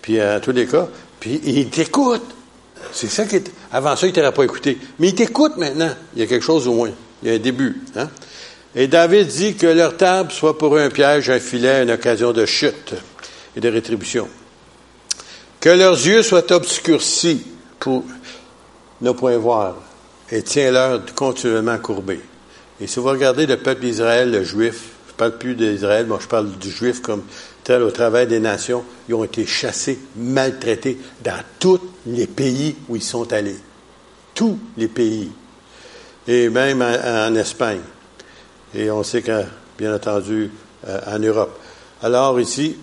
Puis, 0.00 0.20
en 0.20 0.40
tous 0.40 0.52
les 0.52 0.66
cas, 0.66 0.88
puis 1.20 1.40
ils 1.44 1.70
t'écoutent. 1.70 2.34
C'est 2.92 3.08
ça 3.08 3.24
qui 3.24 3.36
est. 3.36 3.50
Avant 3.72 3.96
ça, 3.96 4.06
il 4.06 4.10
ne 4.10 4.14
t'aurait 4.14 4.32
pas 4.32 4.44
écouté. 4.44 4.78
Mais 4.98 5.08
il 5.08 5.14
t'écoute 5.14 5.56
maintenant. 5.56 5.90
Il 6.14 6.20
y 6.20 6.24
a 6.24 6.26
quelque 6.26 6.44
chose 6.44 6.68
au 6.68 6.74
moins. 6.74 6.90
Il 7.22 7.28
y 7.28 7.32
a 7.32 7.34
un 7.34 7.38
début. 7.38 7.80
Hein? 7.96 8.08
Et 8.74 8.86
David 8.86 9.26
dit 9.28 9.54
que 9.54 9.66
leur 9.66 9.96
table 9.96 10.32
soit 10.32 10.56
pour 10.56 10.76
eux 10.76 10.80
un 10.80 10.90
piège, 10.90 11.28
un 11.30 11.40
filet, 11.40 11.82
une 11.82 11.90
occasion 11.90 12.32
de 12.32 12.46
chute 12.46 12.94
et 13.56 13.60
de 13.60 13.68
rétribution. 13.68 14.28
Que 15.60 15.68
leurs 15.68 15.94
yeux 15.94 16.22
soient 16.22 16.50
obscurcis 16.52 17.46
pour 17.78 18.04
ne 19.00 19.10
point 19.12 19.36
voir 19.36 19.76
et 20.30 20.42
tiens-leur 20.42 21.02
continuellement 21.14 21.78
courbés. 21.78 22.20
Et 22.80 22.86
si 22.86 22.98
vous 22.98 23.06
regardez 23.06 23.46
le 23.46 23.58
peuple 23.58 23.82
d'Israël, 23.82 24.30
le 24.30 24.42
juif, 24.42 24.90
je 25.06 25.12
ne 25.12 25.16
parle 25.16 25.38
plus 25.38 25.54
d'Israël, 25.54 26.06
moi 26.06 26.18
je 26.20 26.26
parle 26.26 26.50
du 26.52 26.70
juif 26.70 27.02
comme 27.02 27.22
tel 27.64 27.82
au 27.82 27.90
travers 27.90 28.26
des 28.26 28.40
nations, 28.40 28.84
ils 29.08 29.14
ont 29.14 29.24
été 29.24 29.46
chassés, 29.46 29.98
maltraités 30.16 30.98
dans 31.22 31.42
tous 31.58 31.80
les 32.06 32.26
pays 32.26 32.76
où 32.88 32.96
ils 32.96 33.02
sont 33.02 33.32
allés. 33.32 33.58
Tous 34.34 34.58
les 34.76 34.88
pays. 34.88 35.30
Et 36.26 36.48
même 36.48 36.82
en, 36.82 37.34
Espagne. 37.34 37.80
Et 38.74 38.90
on 38.90 39.02
sait 39.02 39.22
que, 39.22 39.42
bien 39.78 39.94
entendu, 39.94 40.50
euh, 40.88 41.00
en 41.06 41.18
Europe. 41.18 41.58
Alors 42.02 42.40
ici, 42.40 42.76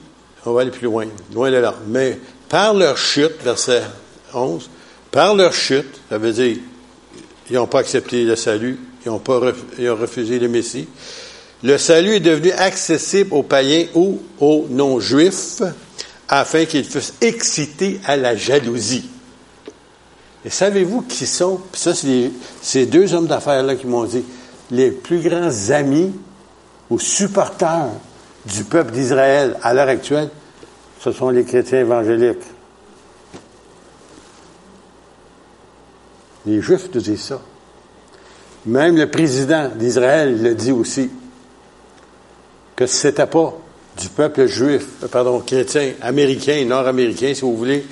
on 0.46 0.54
va 0.54 0.62
aller 0.62 0.72
plus 0.72 0.86
loin, 0.86 1.08
loin 1.34 1.52
de 1.52 1.58
là. 1.58 1.76
Mais 1.88 2.18
par 2.48 2.74
leur 2.74 2.98
chute, 2.98 3.42
verset 3.44 3.84
11, 4.34 4.70
par 5.12 5.36
leur 5.36 5.54
chute, 5.54 6.00
ça 6.10 6.18
veut 6.18 6.32
dire, 6.32 6.58
ils 7.50 7.56
n'ont 7.56 7.68
pas 7.68 7.80
accepté 7.80 8.24
le 8.24 8.36
salut, 8.36 8.78
ils 9.06 9.10
ont, 9.10 9.20
pas, 9.20 9.42
ils 9.78 9.90
ont 9.90 9.96
refusé 9.96 10.40
le 10.40 10.48
Messie, 10.48 10.88
le 11.64 11.78
salut 11.78 12.16
est 12.16 12.20
devenu 12.22 12.52
accessible 12.52 13.34
aux 13.34 13.44
païens 13.44 13.86
ou 13.94 14.20
aux 14.40 14.68
non-juifs 14.70 15.62
afin 16.28 16.66
qu'ils 16.66 16.86
fussent 16.86 17.16
excités 17.22 18.00
à 18.06 18.16
la 18.16 18.36
jalousie. 18.36 19.10
Et 20.46 20.50
savez-vous 20.50 21.02
qui 21.02 21.26
sont, 21.26 21.60
ça 21.74 21.94
c'est 21.94 22.32
ces 22.62 22.86
deux 22.86 23.14
hommes 23.14 23.28
d'affaires-là 23.28 23.76
qui 23.76 23.88
m'ont 23.88 24.06
dit, 24.06 24.24
les 24.72 24.92
plus 24.92 25.20
grands 25.20 25.50
amis 25.72 26.14
ou 26.90 26.98
supporters 26.98 27.90
du 28.46 28.64
peuple 28.64 28.92
d'Israël 28.92 29.58
à 29.62 29.74
l'heure 29.74 29.90
actuelle, 29.90 30.30
ce 31.02 31.12
sont 31.12 31.30
les 31.30 31.44
chrétiens 31.44 31.80
évangéliques. 31.80 32.38
Les 36.46 36.62
Juifs 36.62 36.90
nous 36.94 37.02
disent 37.02 37.22
ça. 37.22 37.42
Même 38.66 38.96
le 38.96 39.10
président 39.10 39.70
d'Israël 39.76 40.42
le 40.42 40.56
dit 40.56 40.72
aussi 40.72 41.10
que 42.80 42.88
ce 42.88 43.08
n'était 43.08 43.28
pas 43.28 43.54
du 43.98 44.08
peuple 44.08 44.46
juif, 44.46 44.86
euh, 45.04 45.10
pardon, 45.10 45.42
chrétien, 45.42 45.96
américain, 46.02 46.64
nord-américain, 46.64 47.34
si 47.36 47.42
vous 47.42 47.58
voulez, 47.58 47.86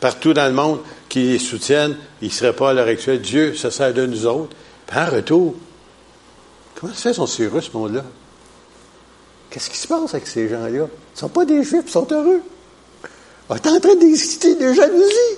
partout 0.00 0.34
dans 0.34 0.46
le 0.46 0.52
monde, 0.52 0.80
qui 1.08 1.20
les 1.20 1.38
soutiennent, 1.38 1.96
ils 2.20 2.26
ne 2.26 2.32
seraient 2.32 2.52
pas 2.52 2.70
à 2.70 2.72
l'heure 2.72 2.88
actuelle. 2.88 3.20
Dieu 3.20 3.54
ça 3.54 3.70
sert 3.70 3.94
de 3.94 4.04
nous 4.04 4.26
autres. 4.26 4.56
Par 4.88 5.12
retour, 5.12 5.54
comment 6.74 6.92
ça 6.92 7.14
sont 7.14 7.28
si 7.28 7.44
heureux, 7.44 7.60
ce 7.60 7.70
monde-là? 7.72 8.02
Qu'est-ce 9.48 9.70
qui 9.70 9.76
se 9.76 9.86
passe 9.86 10.12
avec 10.12 10.26
ces 10.26 10.48
gens-là? 10.48 10.70
Ils 10.70 10.80
ne 10.80 10.88
sont 11.14 11.28
pas 11.28 11.44
des 11.44 11.62
juifs, 11.62 11.84
ils 11.86 11.92
sont 11.92 12.12
heureux. 12.12 12.42
On 13.48 13.54
est 13.54 13.66
en 13.68 13.78
train 13.78 13.94
d'exciter 13.94 14.56
de 14.56 14.72
jalousie. 14.72 15.36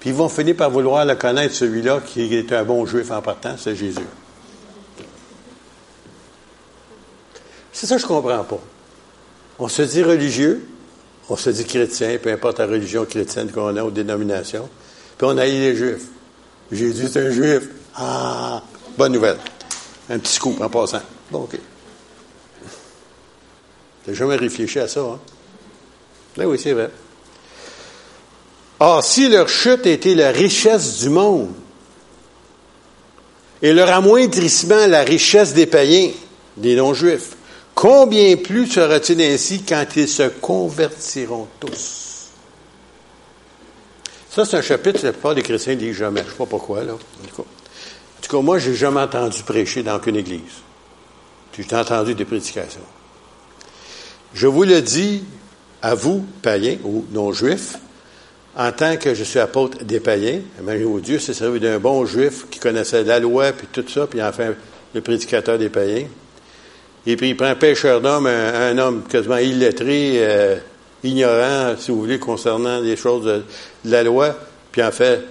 Puis 0.00 0.10
ils 0.10 0.16
vont 0.16 0.28
finir 0.28 0.56
par 0.56 0.70
vouloir 0.70 1.04
le 1.04 1.14
connaître, 1.14 1.54
celui-là, 1.54 2.00
qui 2.04 2.34
est 2.34 2.52
un 2.52 2.64
bon 2.64 2.84
juif 2.84 3.12
en 3.12 3.22
partant, 3.22 3.54
c'est 3.56 3.76
Jésus. 3.76 4.00
C'est 7.76 7.84
ça 7.84 7.96
que 7.96 8.00
je 8.00 8.06
ne 8.06 8.08
comprends 8.08 8.42
pas. 8.42 8.58
On 9.58 9.68
se 9.68 9.82
dit 9.82 10.02
religieux, 10.02 10.66
on 11.28 11.36
se 11.36 11.50
dit 11.50 11.66
chrétien, 11.66 12.16
peu 12.16 12.32
importe 12.32 12.58
la 12.58 12.64
religion 12.64 13.04
chrétienne 13.04 13.52
qu'on 13.52 13.76
a 13.76 13.84
ou 13.84 13.90
dénomination, 13.90 14.66
puis 15.18 15.26
on 15.30 15.36
haït 15.36 15.58
les 15.58 15.76
Juifs. 15.76 16.06
Jésus 16.72 17.04
est 17.04 17.16
un 17.18 17.30
Juif. 17.30 17.68
Ah, 17.94 18.62
bonne 18.96 19.12
nouvelle. 19.12 19.36
Un 20.08 20.18
petit 20.18 20.38
coup 20.38 20.56
en 20.58 20.70
passant. 20.70 21.02
Bon, 21.30 21.40
OK. 21.40 21.58
n'as 24.08 24.14
jamais 24.14 24.36
réfléchi 24.36 24.78
à 24.78 24.88
ça, 24.88 25.00
hein? 25.00 25.20
Ben 26.34 26.46
oui, 26.46 26.58
c'est 26.58 26.72
vrai. 26.72 26.90
Or, 28.80 29.04
si 29.04 29.28
leur 29.28 29.50
chute 29.50 29.84
était 29.84 30.14
la 30.14 30.30
richesse 30.30 31.00
du 31.00 31.10
monde, 31.10 31.52
et 33.60 33.74
leur 33.74 33.90
amoindrissement 33.90 34.86
la 34.86 35.02
richesse 35.02 35.52
des 35.52 35.66
païens, 35.66 36.12
des 36.56 36.74
non-juifs, 36.74 37.35
Combien 37.76 38.38
plus 38.38 38.68
sera-t-il 38.68 39.20
ainsi 39.20 39.62
quand 39.62 39.84
ils 39.96 40.08
se 40.08 40.22
convertiront 40.22 41.46
tous? 41.60 42.30
Ça, 44.30 44.46
c'est 44.46 44.56
un 44.56 44.62
chapitre 44.62 45.02
que 45.02 45.06
la 45.06 45.12
plupart 45.12 45.34
des 45.34 45.42
chrétiens 45.42 45.74
ne 45.74 45.80
disent 45.80 45.96
jamais. 45.96 46.20
Je 46.20 46.24
ne 46.24 46.30
sais 46.30 46.38
pas 46.38 46.46
pourquoi, 46.46 46.82
là. 46.84 46.94
En 46.94 47.42
tout 48.22 48.34
cas, 48.34 48.42
moi, 48.42 48.58
je 48.58 48.70
n'ai 48.70 48.76
jamais 48.76 49.02
entendu 49.02 49.42
prêcher 49.42 49.82
dans 49.82 49.96
aucune 49.96 50.16
église. 50.16 50.40
J'ai 51.52 51.76
entendu 51.76 52.14
des 52.14 52.24
prédications. 52.24 52.80
Je 54.32 54.46
vous 54.46 54.62
le 54.62 54.80
dis 54.80 55.22
à 55.82 55.94
vous, 55.94 56.24
païens 56.40 56.78
ou 56.82 57.04
non-juifs, 57.12 57.74
en 58.56 58.72
tant 58.72 58.96
que 58.96 59.14
je 59.14 59.22
suis 59.22 59.38
apôtre 59.38 59.84
des 59.84 60.00
païens, 60.00 60.40
imaginez-vous, 60.60 61.00
Dieu 61.00 61.18
s'est 61.18 61.34
servi 61.34 61.60
d'un 61.60 61.78
bon 61.78 62.06
juif 62.06 62.46
qui 62.50 62.58
connaissait 62.58 63.04
la 63.04 63.20
loi, 63.20 63.52
puis 63.52 63.66
tout 63.70 63.86
ça, 63.86 64.06
puis 64.06 64.22
enfin 64.22 64.54
le 64.94 65.00
prédicateur 65.02 65.58
des 65.58 65.68
païens. 65.68 66.06
Et 67.06 67.16
puis 67.16 67.30
il 67.30 67.36
prend 67.36 67.46
un 67.46 67.54
pêcheur 67.54 68.00
d'homme, 68.00 68.26
un, 68.26 68.76
homme 68.78 69.04
quasiment 69.04 69.36
illettré, 69.36 70.14
euh, 70.16 70.56
ignorant, 71.04 71.76
si 71.78 71.92
vous 71.92 72.00
voulez, 72.00 72.18
concernant 72.18 72.80
les 72.80 72.96
choses 72.96 73.24
de, 73.24 73.44
la 73.84 74.02
loi, 74.02 74.36
puis 74.72 74.82
en 74.82 74.90
fait 74.90 75.24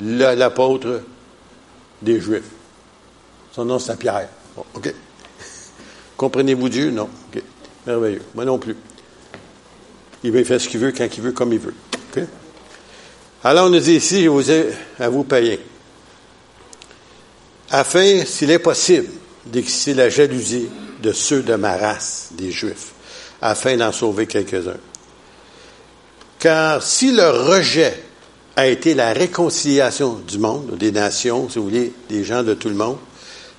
l'apôtre 0.00 1.00
des 2.02 2.20
Juifs. 2.20 2.42
Son 3.52 3.64
nom, 3.64 3.78
c'est 3.78 3.98
Pierre. 3.98 4.28
OK. 4.74 4.92
Comprenez-vous 6.16 6.68
Dieu? 6.68 6.90
Non. 6.90 7.08
OK. 7.32 7.42
Merveilleux. 7.86 8.22
Moi 8.34 8.44
non 8.44 8.58
plus. 8.58 8.76
Il 10.22 10.32
veut 10.32 10.44
faire 10.44 10.60
ce 10.60 10.68
qu'il 10.68 10.80
veut, 10.80 10.92
quand 10.92 11.06
il 11.16 11.22
veut, 11.22 11.32
comme 11.32 11.52
il 11.52 11.58
veut. 11.58 11.74
OK? 12.14 12.22
Alors, 13.44 13.66
on 13.66 13.70
nous 13.70 13.78
dit 13.78 13.94
ici, 13.94 14.24
je 14.24 14.28
vous 14.28 14.50
ai 14.50 14.70
à 14.98 15.08
vous 15.08 15.22
païens, 15.22 15.58
afin, 17.70 18.24
s'il 18.24 18.50
est 18.50 18.58
possible, 18.58 19.08
d'exciter 19.46 19.94
la 19.94 20.08
jalousie 20.08 20.68
de 21.04 21.12
ceux 21.12 21.42
de 21.42 21.54
ma 21.54 21.76
race, 21.76 22.30
des 22.32 22.50
Juifs, 22.50 22.92
afin 23.42 23.76
d'en 23.76 23.92
sauver 23.92 24.26
quelques-uns. 24.26 24.80
Car 26.38 26.82
si 26.82 27.12
le 27.12 27.28
rejet 27.28 28.02
a 28.56 28.66
été 28.66 28.94
la 28.94 29.12
réconciliation 29.12 30.14
du 30.26 30.38
monde, 30.38 30.76
des 30.78 30.92
nations, 30.92 31.50
si 31.50 31.58
vous 31.58 31.64
voulez, 31.64 31.92
des 32.08 32.24
gens 32.24 32.42
de 32.42 32.54
tout 32.54 32.70
le 32.70 32.74
monde, 32.74 32.96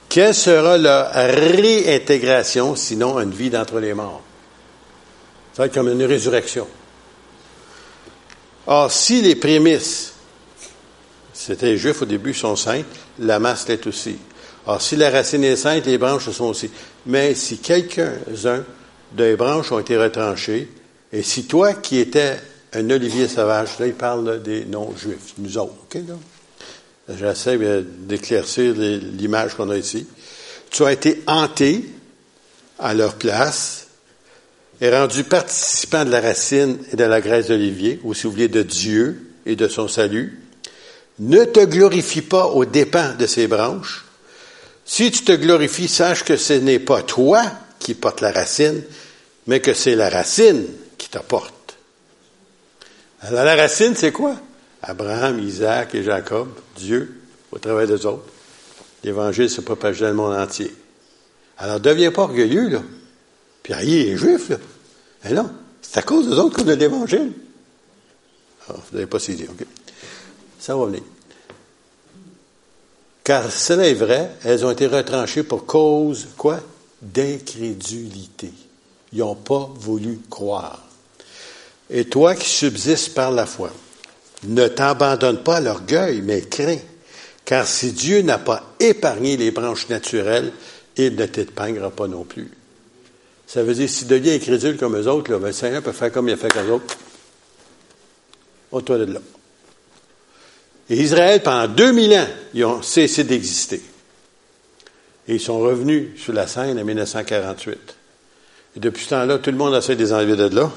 quelle 0.09 0.33
sera 0.33 0.77
leur 0.77 1.11
réintégration, 1.13 2.75
sinon 2.75 3.19
une 3.19 3.31
vie 3.31 3.51
d'entre 3.51 3.79
les 3.79 3.93
morts? 3.93 4.21
Ça 5.53 5.61
va 5.61 5.67
être 5.67 5.73
comme 5.73 5.89
une 5.89 6.03
résurrection. 6.03 6.67
Or, 8.67 8.91
si 8.91 9.21
les 9.21 9.35
prémices, 9.35 10.13
c'était 11.33 11.67
les 11.67 11.77
Juifs 11.77 12.01
au 12.01 12.05
début, 12.05 12.33
sont 12.33 12.55
saintes, 12.55 12.85
la 13.19 13.37
masse 13.37 13.67
l'est 13.67 13.85
aussi. 13.85 14.17
Or, 14.67 14.81
si 14.81 14.95
la 14.95 15.09
racine 15.09 15.43
est 15.43 15.55
sainte, 15.55 15.85
les 15.85 15.97
branches 15.97 16.29
sont 16.31 16.45
aussi. 16.45 16.69
Mais 17.05 17.35
si 17.35 17.59
quelques-uns 17.59 18.63
des 19.11 19.35
branches 19.35 19.71
ont 19.71 19.79
été 19.79 19.97
retranchés, 19.97 20.69
et 21.13 21.21
si 21.21 21.45
toi 21.45 21.73
qui 21.73 21.99
étais 21.99 22.37
un 22.73 22.89
olivier 22.89 23.27
sauvage, 23.27 23.79
là, 23.79 23.87
il 23.87 23.93
parle 23.93 24.41
des 24.41 24.65
non-juifs, 24.65 25.33
nous 25.37 25.57
autres, 25.57 25.75
OK, 25.83 25.95
là? 26.07 26.15
J'essaie 27.17 27.59
d'éclaircir 27.59 28.73
l'image 28.73 29.53
qu'on 29.53 29.69
a 29.69 29.77
ici. 29.77 30.07
Tu 30.71 30.83
as 30.83 30.91
été 30.91 31.21
hanté 31.27 31.85
à 32.79 32.95
leur 32.95 33.15
place, 33.15 33.87
et 34.81 34.89
rendu 34.89 35.23
participant 35.23 36.03
de 36.03 36.09
la 36.09 36.19
racine 36.19 36.77
et 36.91 36.95
de 36.95 37.03
la 37.03 37.21
graisse 37.21 37.47
d'olivier, 37.47 37.99
ou 38.03 38.13
si 38.13 38.23
vous 38.23 38.31
voulez, 38.31 38.47
de 38.47 38.63
Dieu 38.63 39.31
et 39.45 39.55
de 39.55 39.67
son 39.67 39.87
salut. 39.87 40.41
Ne 41.19 41.45
te 41.45 41.63
glorifie 41.63 42.21
pas 42.21 42.47
aux 42.47 42.65
dépens 42.65 43.13
de 43.17 43.25
ses 43.25 43.47
branches, 43.47 44.04
si 44.85 45.11
tu 45.11 45.23
te 45.23 45.31
glorifies, 45.31 45.87
sache 45.87 46.23
que 46.23 46.37
ce 46.37 46.53
n'est 46.53 46.79
pas 46.79 47.01
toi 47.01 47.43
qui 47.79 47.95
portes 47.95 48.21
la 48.21 48.31
racine, 48.31 48.83
mais 49.47 49.59
que 49.59 49.73
c'est 49.73 49.95
la 49.95 50.09
racine 50.09 50.65
qui 50.97 51.09
te 51.09 51.19
porte. 51.19 51.77
Alors 53.21 53.43
la 53.43 53.55
racine, 53.55 53.95
c'est 53.95 54.11
quoi? 54.11 54.35
Abraham, 54.83 55.39
Isaac 55.39 55.95
et 55.95 56.03
Jacob, 56.03 56.49
Dieu, 56.77 57.21
au 57.51 57.57
travers 57.57 57.87
des 57.87 58.05
autres. 58.05 58.25
L'Évangile 59.03 59.49
se 59.49 59.61
propage 59.61 59.99
dans 59.99 60.07
le 60.07 60.13
monde 60.13 60.35
entier. 60.35 60.71
Alors, 61.57 61.79
deviens 61.79 62.11
pas 62.11 62.23
orgueilleux, 62.23 62.69
là. 62.69 62.83
Puis, 63.63 63.73
il 63.83 64.09
est 64.09 64.17
juif, 64.17 64.49
là. 64.49 64.57
Mais 65.23 65.33
non, 65.33 65.49
c'est 65.81 65.99
à 65.99 66.01
cause 66.01 66.27
des 66.27 66.35
autres 66.35 66.57
qu'on 66.57 66.67
a 66.67 66.75
l'Évangile. 66.75 67.31
Ah, 68.67 68.73
vous 68.73 68.95
n'avez 68.95 69.07
pas 69.07 69.19
si 69.19 69.35
dit, 69.35 69.45
OK. 69.49 69.65
Ça 70.59 70.75
va 70.75 70.85
venir. 70.85 71.01
Car 73.25 73.51
cela 73.51 73.87
est 73.87 73.95
vrai, 73.95 74.29
elles 74.43 74.63
ont 74.65 74.71
été 74.71 74.85
retranchées 74.85 75.41
pour 75.41 75.65
cause, 75.65 76.27
quoi? 76.37 76.59
D'incrédulité. 77.01 78.51
Ils 79.11 79.19
n'ont 79.19 79.33
pas 79.33 79.67
voulu 79.77 80.19
croire. 80.29 80.83
Et 81.89 82.05
toi 82.05 82.35
qui 82.35 82.47
subsistes 82.47 83.15
par 83.15 83.31
la 83.31 83.47
foi, 83.47 83.71
ne 84.43 84.67
t'abandonne 84.67 85.41
pas 85.41 85.55
à 85.55 85.61
l'orgueil, 85.61 86.21
mais 86.21 86.41
crains. 86.41 86.77
Car 87.45 87.65
si 87.65 87.93
Dieu 87.93 88.21
n'a 88.21 88.37
pas 88.37 88.75
épargné 88.79 89.37
les 89.37 89.49
branches 89.49 89.89
naturelles, 89.89 90.51
il 90.95 91.15
ne 91.15 91.25
t'épargnera 91.25 91.89
pas 91.89 92.07
non 92.07 92.25
plus. 92.25 92.51
Ça 93.47 93.63
veut 93.63 93.73
dire, 93.73 93.89
si 93.89 94.03
tu 94.03 94.05
deviens 94.05 94.35
incrédule 94.35 94.77
comme 94.77 94.97
eux 94.97 95.07
autres, 95.07 95.35
ben, 95.37 95.47
le 95.47 95.51
Seigneur 95.51 95.81
peut 95.81 95.93
faire 95.93 96.11
comme 96.11 96.29
il 96.29 96.33
a 96.33 96.37
fait 96.37 96.55
avec 96.55 96.69
eux 96.69 96.73
autres. 96.73 96.95
Au-toi 98.71 98.99
de 98.99 99.13
là. 99.13 99.19
Et 100.89 101.01
Israël, 101.01 101.41
pendant 101.41 101.67
2000 101.67 102.13
ans, 102.13 102.27
ils 102.53 102.65
ont 102.65 102.81
cessé 102.81 103.23
d'exister. 103.23 103.81
Et 105.27 105.35
ils 105.35 105.39
sont 105.39 105.59
revenus 105.59 106.09
sur 106.21 106.33
la 106.33 106.45
scène 106.45 106.79
en 106.79 106.83
1948. 106.83 107.77
Et 108.75 108.79
depuis 108.79 109.05
ce 109.05 109.09
temps-là, 109.09 109.39
tout 109.39 109.49
le 109.49 109.57
monde 109.57 109.73
essaie 109.73 109.95
de 109.95 110.03
les 110.03 110.13
enlever 110.13 110.35
de 110.35 110.55
là. 110.55 110.71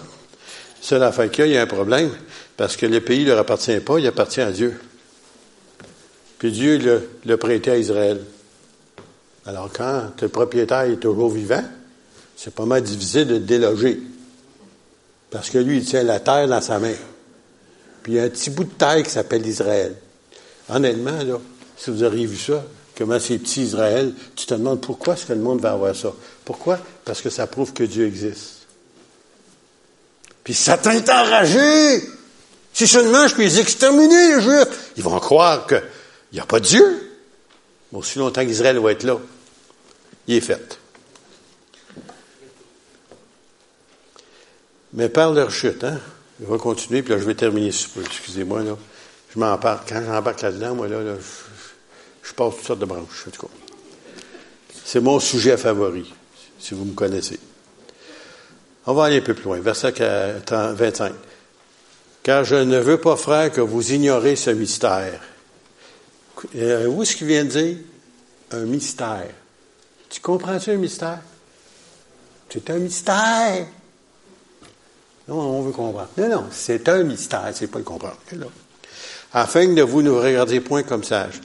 Seule 0.80 1.02
affaire 1.02 1.30
qu'il 1.30 1.40
y 1.40 1.42
a, 1.42 1.46
il 1.46 1.54
y 1.54 1.58
a 1.58 1.62
un 1.62 1.66
problème, 1.66 2.10
parce 2.56 2.76
que 2.76 2.86
le 2.86 3.00
pays 3.00 3.24
ne 3.24 3.30
leur 3.30 3.38
appartient 3.38 3.78
pas, 3.80 3.98
il 3.98 4.06
appartient 4.06 4.40
à 4.40 4.52
Dieu. 4.52 4.78
Puis 6.38 6.52
Dieu 6.52 7.02
l'a 7.24 7.36
prêté 7.36 7.72
à 7.72 7.76
Israël. 7.76 8.20
Alors 9.44 9.70
quand 9.72 10.12
le 10.22 10.28
propriétaire 10.28 10.82
est 10.82 10.96
toujours 10.96 11.30
vivant, 11.30 11.64
c'est 12.36 12.54
pas 12.54 12.64
mal 12.64 12.82
difficile 12.82 13.26
de 13.26 13.38
déloger. 13.38 14.00
Parce 15.30 15.50
que 15.50 15.58
lui, 15.58 15.78
il 15.78 15.84
tient 15.84 16.04
la 16.04 16.20
terre 16.20 16.46
dans 16.46 16.60
sa 16.60 16.78
main. 16.78 16.94
Puis 18.02 18.12
il 18.12 18.16
y 18.16 18.20
a 18.20 18.24
un 18.24 18.28
petit 18.28 18.50
bout 18.50 18.64
de 18.64 18.70
terre 18.70 19.02
qui 19.02 19.10
s'appelle 19.10 19.46
Israël. 19.46 19.94
Honnêtement, 20.68 21.22
là, 21.22 21.38
si 21.76 21.90
vous 21.90 22.02
auriez 22.02 22.26
vu 22.26 22.36
ça, 22.36 22.64
comment 22.96 23.18
c'est 23.18 23.38
petit 23.38 23.62
Israël, 23.62 24.12
tu 24.34 24.46
te 24.46 24.54
demandes 24.54 24.80
pourquoi 24.80 25.14
est-ce 25.14 25.26
que 25.26 25.32
le 25.32 25.40
monde 25.40 25.60
va 25.60 25.72
avoir 25.72 25.94
ça? 25.94 26.12
Pourquoi? 26.44 26.78
Parce 27.04 27.20
que 27.20 27.30
ça 27.30 27.46
prouve 27.46 27.72
que 27.72 27.84
Dieu 27.84 28.06
existe. 28.06 28.66
Puis 30.44 30.54
Satan 30.54 30.90
est 30.90 31.08
enragé. 31.08 32.02
Si 32.72 32.86
seulement 32.86 33.26
je 33.26 33.34
peux 33.34 33.42
les 33.42 33.58
exterminer, 33.58 34.36
les 34.36 34.40
Juifs, 34.40 34.92
ils 34.96 35.02
vont 35.02 35.18
croire 35.18 35.66
qu'il 35.66 35.82
n'y 36.32 36.40
a 36.40 36.46
pas 36.46 36.60
de 36.60 36.66
Dieu. 36.66 37.12
Aussi 37.92 38.18
longtemps 38.18 38.44
qu'Israël 38.44 38.78
va 38.78 38.92
être 38.92 39.02
là, 39.02 39.18
il 40.26 40.36
est 40.36 40.40
fait. 40.40 40.78
Mais 44.92 45.08
par 45.08 45.32
leur 45.32 45.50
chute, 45.50 45.84
hein? 45.84 45.98
Je 46.40 46.46
vais 46.46 46.58
continuer, 46.58 47.02
puis 47.02 47.12
là, 47.12 47.18
je 47.18 47.24
vais 47.24 47.34
terminer 47.34 47.68
Excusez-moi, 47.68 48.62
là. 48.62 48.76
Je 49.34 49.38
m'en 49.38 49.56
parle. 49.58 49.80
Quand 49.88 50.02
j'embarque 50.04 50.42
là-dedans, 50.42 50.74
moi, 50.74 50.88
là, 50.88 51.00
je, 52.22 52.32
passe 52.34 52.56
toutes 52.56 52.66
sortes 52.66 52.78
de 52.78 52.86
branches, 52.86 53.26
en 53.26 53.30
tout 53.30 53.46
cas. 53.46 53.52
C'est 54.84 55.00
mon 55.00 55.20
sujet 55.20 55.56
favori, 55.56 56.12
si 56.58 56.74
vous 56.74 56.84
me 56.84 56.94
connaissez. 56.94 57.38
On 58.86 58.94
va 58.94 59.04
aller 59.04 59.18
un 59.18 59.22
peu 59.22 59.34
plus 59.34 59.44
loin. 59.44 59.60
Verset 59.60 59.94
25. 60.48 61.12
Car 62.22 62.44
je 62.44 62.54
ne 62.54 62.78
veux 62.78 62.98
pas, 62.98 63.16
frère, 63.16 63.52
que 63.52 63.60
vous 63.60 63.92
ignorez 63.92 64.36
ce 64.36 64.50
mystère. 64.50 65.20
Euh, 66.54 66.86
où 66.86 67.02
est-ce 67.02 67.16
qu'il 67.16 67.26
vient 67.26 67.44
de 67.44 67.50
dire? 67.50 67.76
Un 68.52 68.64
mystère? 68.64 69.28
Tu 70.08 70.20
comprends-tu 70.20 70.70
un 70.70 70.76
mystère? 70.76 71.20
C'est 72.48 72.70
un 72.70 72.78
mystère. 72.78 73.66
Non, 75.28 75.40
on 75.40 75.62
veut 75.62 75.72
comprendre. 75.72 76.08
Non, 76.16 76.28
non, 76.28 76.46
c'est 76.50 76.88
un 76.88 77.02
mystère, 77.02 77.50
c'est 77.52 77.66
pas 77.66 77.78
le 77.78 77.84
comprendre. 77.84 78.16
Afin 79.32 79.74
que 79.74 79.82
vous 79.82 80.00
ne 80.00 80.08
vous 80.08 80.20
regardiez 80.20 80.60
point 80.60 80.82
comme 80.82 81.04
sage, 81.04 81.40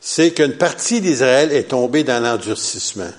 c'est 0.00 0.32
qu'une 0.32 0.54
partie 0.54 1.00
d'Israël 1.00 1.52
est 1.52 1.68
tombée 1.68 2.02
dans 2.02 2.22
l'endurcissement. 2.22 3.12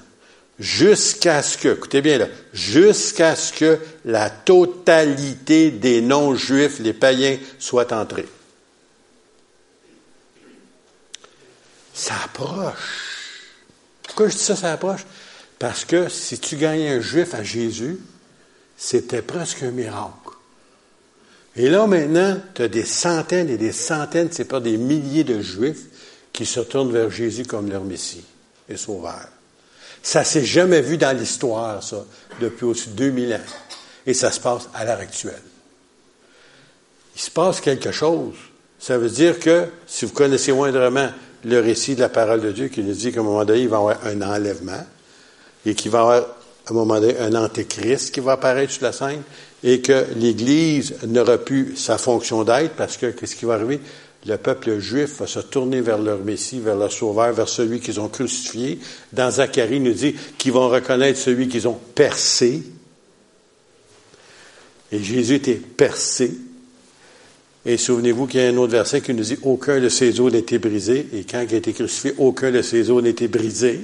Jusqu'à 0.59 1.41
ce 1.41 1.57
que, 1.57 1.69
écoutez 1.69 2.01
bien 2.01 2.17
là, 2.17 2.27
jusqu'à 2.51 3.33
ce 3.37 3.53
que 3.53 3.79
la 4.03 4.29
totalité 4.29 5.71
des 5.71 6.01
non-juifs, 6.01 6.79
les 6.79 6.91
païens, 6.91 7.37
soient 7.59 7.93
entrés. 7.93 8.27
Ça 11.93 12.15
approche. 12.25 12.73
Pourquoi 14.03 14.27
je 14.27 14.35
dis 14.35 14.43
ça, 14.43 14.57
ça 14.57 14.73
approche? 14.73 15.05
Parce 15.59 15.85
que 15.85 16.09
si 16.09 16.39
tu 16.39 16.57
gagnais 16.57 16.89
un 16.89 16.99
juif 16.99 17.33
à 17.33 17.43
Jésus, 17.43 17.99
c'était 18.79 19.21
presque 19.21 19.61
un 19.63 19.71
miracle. 19.71 20.13
Et 21.57 21.69
là, 21.69 21.85
maintenant, 21.85 22.37
tu 22.55 22.61
as 22.61 22.69
des 22.69 22.85
centaines 22.85 23.49
et 23.49 23.57
des 23.57 23.73
centaines, 23.73 24.29
c'est 24.31 24.45
pas 24.45 24.61
des 24.61 24.77
milliers 24.77 25.25
de 25.25 25.41
Juifs 25.41 25.83
qui 26.31 26.45
se 26.45 26.61
tournent 26.61 26.93
vers 26.93 27.11
Jésus 27.11 27.43
comme 27.43 27.69
leur 27.69 27.83
Messie 27.83 28.23
et 28.69 28.77
Sauveur. 28.77 29.27
Ça 30.01 30.23
s'est 30.23 30.45
jamais 30.45 30.79
vu 30.79 30.97
dans 30.97 31.15
l'histoire, 31.15 31.83
ça, 31.83 32.05
depuis 32.39 32.67
de 32.67 32.91
2000 32.91 33.33
ans. 33.33 33.39
Et 34.05 34.13
ça 34.13 34.31
se 34.31 34.39
passe 34.39 34.69
à 34.73 34.85
l'heure 34.85 34.99
actuelle. 34.99 35.41
Il 37.17 37.21
se 37.21 37.31
passe 37.31 37.59
quelque 37.59 37.91
chose. 37.91 38.35
Ça 38.79 38.97
veut 38.97 39.09
dire 39.09 39.39
que, 39.39 39.65
si 39.87 40.05
vous 40.05 40.13
connaissez 40.13 40.53
moindrement 40.53 41.09
le 41.43 41.59
récit 41.59 41.95
de 41.95 42.01
la 42.01 42.09
parole 42.09 42.39
de 42.39 42.53
Dieu 42.53 42.69
qui 42.69 42.81
nous 42.81 42.93
dit 42.93 43.11
qu'à 43.11 43.19
un 43.19 43.23
moment 43.23 43.43
donné, 43.43 43.59
il 43.59 43.67
va 43.67 43.75
y 43.75 43.79
avoir 43.79 44.05
un 44.05 44.21
enlèvement 44.21 44.85
et 45.65 45.75
qu'il 45.75 45.91
va 45.91 45.97
y 45.97 46.01
avoir 46.01 46.38
un 46.71 46.73
moment 46.73 46.99
donné, 46.99 47.17
un 47.17 47.35
antéchrist 47.35 48.13
qui 48.13 48.19
va 48.19 48.33
apparaître 48.33 48.71
sur 48.71 48.83
la 48.83 48.91
scène 48.91 49.21
et 49.63 49.81
que 49.81 50.05
l'Église 50.15 50.95
n'aura 51.07 51.37
plus 51.37 51.75
sa 51.75 51.97
fonction 51.97 52.43
d'être 52.43 52.75
parce 52.75 52.97
que 52.97 53.07
qu'est-ce 53.07 53.35
qui 53.35 53.45
va 53.45 53.55
arriver? 53.55 53.79
Le 54.25 54.37
peuple 54.37 54.79
juif 54.79 55.19
va 55.19 55.27
se 55.27 55.39
tourner 55.39 55.79
vers 55.79 55.97
leur 55.97 56.19
Messie, 56.19 56.59
vers 56.59 56.75
leur 56.75 56.91
Sauveur, 56.91 57.31
vers 57.31 57.47
celui 57.47 57.79
qu'ils 57.79 57.99
ont 57.99 58.09
crucifié. 58.09 58.79
Dans 59.13 59.31
Zacharie, 59.31 59.79
nous 59.79 59.93
dit 59.93 60.13
qu'ils 60.37 60.51
vont 60.51 60.67
reconnaître 60.67 61.17
celui 61.17 61.47
qu'ils 61.47 61.67
ont 61.67 61.79
percé. 61.95 62.63
Et 64.91 65.01
Jésus 65.01 65.35
était 65.35 65.55
percé. 65.55 66.33
Et 67.65 67.77
souvenez-vous 67.77 68.27
qu'il 68.27 68.41
y 68.41 68.43
a 68.43 68.47
un 68.47 68.57
autre 68.57 68.73
verset 68.73 69.01
qui 69.01 69.13
nous 69.13 69.23
dit 69.23 69.37
aucun 69.43 69.79
de 69.79 69.87
ses 69.87 70.19
os 70.19 70.31
n'était 70.31 70.59
brisé. 70.59 71.07
Et 71.13 71.23
quand 71.23 71.45
il 71.47 71.53
a 71.53 71.57
été 71.57 71.71
crucifié, 71.71 72.13
aucun 72.17 72.51
de 72.51 72.61
ses 72.61 72.89
os 72.89 73.01
n'était 73.01 73.27
brisé. 73.27 73.81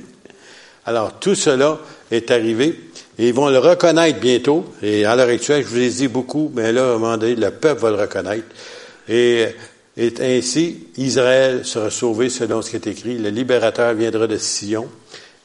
Alors, 0.85 1.19
tout 1.19 1.35
cela 1.35 1.79
est 2.11 2.29
arrivé. 2.31 2.79
Et 3.17 3.29
ils 3.29 3.33
vont 3.33 3.49
le 3.49 3.59
reconnaître 3.59 4.19
bientôt. 4.19 4.65
Et 4.81 5.05
à 5.05 5.15
l'heure 5.15 5.29
actuelle, 5.29 5.63
je 5.63 5.67
vous 5.67 5.79
ai 5.79 5.89
dit 5.89 6.07
beaucoup, 6.07 6.51
mais 6.53 6.71
là, 6.71 6.91
à 6.91 6.95
un 6.95 6.97
moment 6.97 7.17
donné, 7.17 7.35
le 7.35 7.51
peuple 7.51 7.81
va 7.81 7.89
le 7.91 7.95
reconnaître. 7.95 8.45
Et, 9.07 9.47
et 9.97 10.13
ainsi, 10.19 10.87
Israël 10.97 11.65
sera 11.65 11.89
sauvé 11.89 12.29
selon 12.29 12.61
ce 12.61 12.71
qui 12.71 12.75
est 12.75 12.87
écrit. 12.87 13.17
Le 13.17 13.29
libérateur 13.29 13.93
viendra 13.93 14.27
de 14.27 14.37
Sion 14.37 14.87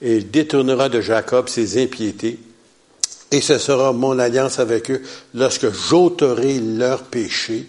et 0.03 0.16
il 0.16 0.31
détournera 0.31 0.88
de 0.88 1.00
Jacob 1.00 1.48
ses 1.48 1.83
impiétés. 1.83 2.38
Et 3.31 3.40
ce 3.40 3.59
sera 3.59 3.92
mon 3.92 4.18
alliance 4.18 4.59
avec 4.59 4.90
eux 4.90 5.03
lorsque 5.35 5.70
j'ôterai 5.70 6.59
leurs 6.59 7.05
péchés. 7.05 7.66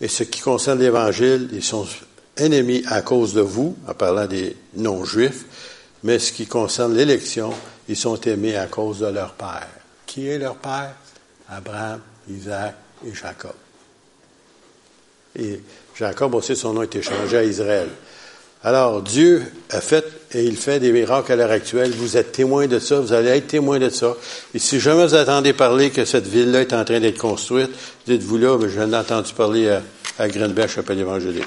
Et 0.00 0.08
ce 0.08 0.24
qui 0.24 0.40
concerne 0.40 0.80
l'Évangile, 0.80 1.48
ils 1.52 1.62
sont 1.62 1.86
ennemis 2.36 2.82
à 2.86 3.02
cause 3.02 3.34
de 3.34 3.40
vous, 3.40 3.76
en 3.86 3.94
parlant 3.94 4.26
des 4.26 4.56
non-juifs, 4.76 5.44
mais 6.04 6.18
ce 6.18 6.32
qui 6.32 6.46
concerne 6.46 6.96
l'élection, 6.96 7.52
ils 7.88 7.96
sont 7.96 8.20
aimés 8.22 8.56
à 8.56 8.66
cause 8.66 9.00
de 9.00 9.06
leur 9.06 9.32
père. 9.32 9.68
Qui 10.06 10.28
est 10.28 10.38
leur 10.38 10.56
père? 10.56 10.94
Abraham, 11.48 12.00
Isaac 12.30 12.74
et 13.06 13.14
Jacob. 13.14 13.54
Et 15.38 15.60
Jacob 15.96 16.34
aussi, 16.34 16.56
son 16.56 16.74
nom 16.74 16.82
est 16.82 16.96
échangé 16.96 17.36
à 17.36 17.44
Israël. 17.44 17.88
Alors, 18.64 19.02
Dieu 19.02 19.42
a 19.70 19.80
fait 19.80 20.04
et 20.32 20.42
il 20.42 20.56
fait 20.56 20.80
des 20.80 20.90
miracles 20.90 21.32
à 21.32 21.36
l'heure 21.36 21.50
actuelle. 21.50 21.92
Vous 21.92 22.16
êtes 22.16 22.32
témoins 22.32 22.66
de 22.66 22.80
ça, 22.80 22.98
vous 22.98 23.12
allez 23.12 23.28
être 23.28 23.46
témoins 23.46 23.78
de 23.78 23.88
ça. 23.88 24.16
Et 24.52 24.58
si 24.58 24.80
jamais 24.80 25.06
vous 25.06 25.14
attendez 25.14 25.52
parler 25.52 25.90
que 25.90 26.04
cette 26.04 26.26
ville-là 26.26 26.62
est 26.62 26.72
en 26.72 26.84
train 26.84 26.98
d'être 26.98 27.18
construite, 27.18 27.70
dites-vous 28.06 28.36
là, 28.36 28.58
mais 28.58 28.68
je 28.68 28.80
ai 28.80 28.96
entendu 28.96 29.32
parler 29.32 29.70
à, 29.70 29.82
à 30.18 30.28
Greenbech, 30.28 30.76
appel 30.76 30.98
évangélique. 30.98 31.46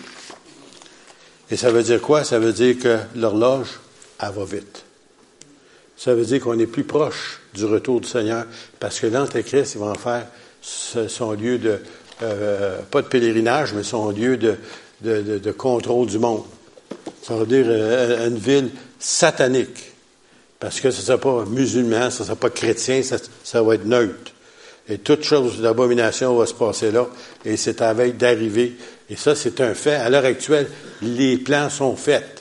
Et 1.51 1.57
ça 1.57 1.69
veut 1.69 1.83
dire 1.83 2.01
quoi? 2.01 2.23
Ça 2.23 2.39
veut 2.39 2.53
dire 2.53 2.79
que 2.79 2.97
l'horloge, 3.15 3.67
elle 4.21 4.31
va 4.31 4.45
vite. 4.45 4.83
Ça 5.97 6.15
veut 6.15 6.25
dire 6.25 6.41
qu'on 6.41 6.57
est 6.57 6.67
plus 6.67 6.83
proche 6.83 7.41
du 7.53 7.65
retour 7.65 8.01
du 8.01 8.07
Seigneur, 8.07 8.45
parce 8.79 8.99
que 8.99 9.07
l'Antéchrist, 9.07 9.75
il 9.75 9.81
va 9.81 9.87
en 9.87 9.95
faire 9.95 10.25
son 10.61 11.33
lieu 11.33 11.57
de, 11.57 11.79
euh, 12.23 12.79
pas 12.89 13.01
de 13.01 13.07
pèlerinage, 13.07 13.73
mais 13.73 13.83
son 13.83 14.11
lieu 14.11 14.37
de, 14.37 14.57
de, 15.01 15.51
contrôle 15.51 16.07
du 16.07 16.19
monde. 16.19 16.43
Ça 17.23 17.35
veut 17.35 17.45
dire 17.45 17.65
euh, 17.67 18.27
une 18.27 18.37
ville 18.37 18.69
satanique. 18.99 19.91
Parce 20.59 20.79
que 20.79 20.91
ce 20.91 21.01
ne 21.01 21.05
sera 21.05 21.17
pas 21.17 21.45
musulman, 21.45 22.11
ce 22.11 22.21
ne 22.21 22.27
sera 22.27 22.35
pas 22.35 22.51
chrétien, 22.51 23.01
ça, 23.01 23.17
ça, 23.43 23.63
va 23.63 23.75
être 23.75 23.85
neutre. 23.85 24.31
Et 24.87 24.99
toute 24.99 25.23
chose 25.23 25.61
d'abomination 25.61 26.35
va 26.35 26.45
se 26.45 26.53
passer 26.53 26.91
là. 26.91 27.07
Et 27.45 27.57
c'est 27.57 27.81
à 27.81 27.93
veille 27.93 28.13
d'arriver. 28.13 28.75
Et 29.09 29.15
ça, 29.15 29.35
c'est 29.35 29.59
un 29.61 29.73
fait. 29.73 29.95
À 29.95 30.09
l'heure 30.09 30.25
actuelle, 30.25 30.67
les 31.01 31.37
plans 31.37 31.69
sont 31.69 31.95
faits. 31.95 32.40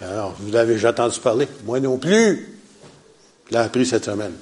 Alors, 0.00 0.34
vous 0.38 0.52
l'avez 0.52 0.74
déjà 0.74 0.90
entendu 0.90 1.18
parler? 1.20 1.48
Moi 1.64 1.80
non 1.80 1.98
plus. 1.98 2.48
Je 3.46 3.52
l'ai 3.52 3.58
appris 3.58 3.86
cette 3.86 4.04
semaine. 4.04 4.32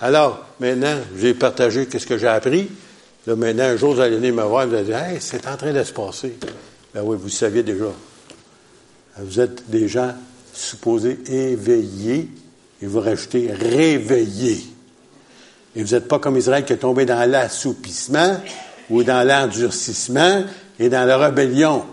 Alors, 0.00 0.44
maintenant, 0.60 0.96
j'ai 1.16 1.34
partagé 1.34 1.88
ce 1.90 2.06
que 2.06 2.18
j'ai 2.18 2.28
appris. 2.28 2.68
Là, 3.26 3.36
maintenant, 3.36 3.64
un 3.64 3.76
jour, 3.76 3.94
vous 3.94 4.00
allez 4.00 4.16
venir 4.16 4.34
me 4.34 4.42
voir 4.42 4.64
et 4.64 4.66
vous 4.66 4.74
allez 4.74 4.84
dire, 4.84 4.98
hey, 4.98 5.18
c'est 5.20 5.46
en 5.46 5.56
train 5.56 5.72
de 5.72 5.82
se 5.82 5.92
passer. 5.92 6.36
Ben 6.92 7.02
oui, 7.02 7.16
vous 7.18 7.24
le 7.24 7.30
saviez 7.30 7.62
déjà. 7.62 7.86
Vous 9.18 9.40
êtes 9.40 9.68
des 9.70 9.88
gens 9.88 10.12
supposés 10.52 11.18
éveillés, 11.26 12.28
et 12.82 12.86
vous 12.86 13.00
rajoutez 13.00 13.50
réveillés. 13.50 14.64
Et 15.74 15.82
vous 15.82 15.94
n'êtes 15.94 16.06
pas 16.06 16.18
comme 16.18 16.36
Israël 16.36 16.64
qui 16.64 16.72
est 16.72 16.78
tombé 16.78 17.04
dans 17.04 17.28
l'assoupissement 17.28 18.40
ou 18.90 19.02
dans 19.02 19.26
l'endurcissement 19.26 20.44
et 20.78 20.88
dans 20.88 21.04
la 21.04 21.16
rébellion. 21.16 21.84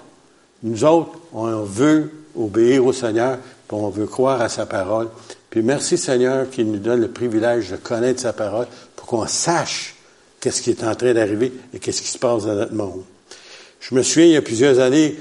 Nous 0.64 0.84
autres, 0.84 1.18
on 1.34 1.64
veut 1.64 2.12
obéir 2.36 2.86
au 2.86 2.94
Seigneur, 2.94 3.38
puis 3.68 3.78
on 3.78 3.90
veut 3.90 4.08
croire 4.08 4.42
à 4.42 4.50
sa 4.50 4.66
parole. 4.66 5.08
Puis 5.50 5.62
merci 5.62 5.98
Seigneur 5.98 6.50
qui 6.50 6.64
nous 6.64 6.80
donne 6.80 7.02
le 7.02 7.10
privilège 7.10 7.72
de 7.72 7.76
connaître 7.76 8.22
sa 8.22 8.34
parole 8.34 8.68
pour 8.96 9.08
qu'on 9.08 9.28
sache 9.28 9.96
qu'est-ce 10.40 10.62
qui 10.62 10.72
est 10.72 10.84
en 10.84 10.96
train 10.96 11.14
d'arriver 11.14 11.54
et 11.74 11.80
qu'est-ce 11.80 12.02
qui 12.02 12.08
se 12.08 12.18
passe 12.18 12.46
dans 12.46 12.56
notre 12.56 12.74
monde. 12.74 13.04
Je 13.80 13.96
me 13.96 14.04
souviens, 14.04 14.26
il 14.26 14.32
y 14.32 14.38
a 14.38 14.42
plusieurs 14.42 14.80
années, 14.80 15.20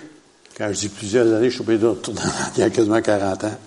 quand 0.56 0.68
je 0.72 0.80
dis 0.80 0.88
plusieurs 0.88 1.26
années, 1.32 1.48
je 1.48 1.54
suis 1.54 1.62
obligé 1.62 1.78
de 1.78 1.94
il 2.56 2.60
y 2.60 2.62
a 2.62 2.70
quasiment 2.70 3.00
40 3.00 3.44
ans. 3.44 3.58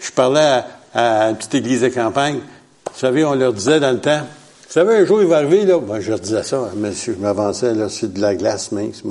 Je 0.00 0.10
parlais 0.12 0.62
à, 0.94 1.30
une 1.30 1.36
petite 1.36 1.54
église 1.54 1.80
de 1.80 1.88
campagne. 1.88 2.40
Vous 2.92 2.98
savez, 2.98 3.24
on 3.24 3.34
leur 3.34 3.52
disait 3.52 3.80
dans 3.80 3.92
le 3.92 4.00
temps, 4.00 4.26
vous 4.68 4.74
savez, 4.74 4.96
un 4.96 5.04
jour, 5.06 5.22
il 5.22 5.26
va 5.28 5.38
arriver, 5.38 5.64
là. 5.64 5.78
Moi, 5.78 6.00
je 6.00 6.12
disais 6.12 6.42
ça, 6.42 6.70
monsieur, 6.76 7.14
je 7.14 7.22
m'avançais, 7.22 7.72
là, 7.72 7.88
sur 7.88 8.06
de 8.08 8.20
la 8.20 8.34
glace 8.34 8.70
mince. 8.70 9.02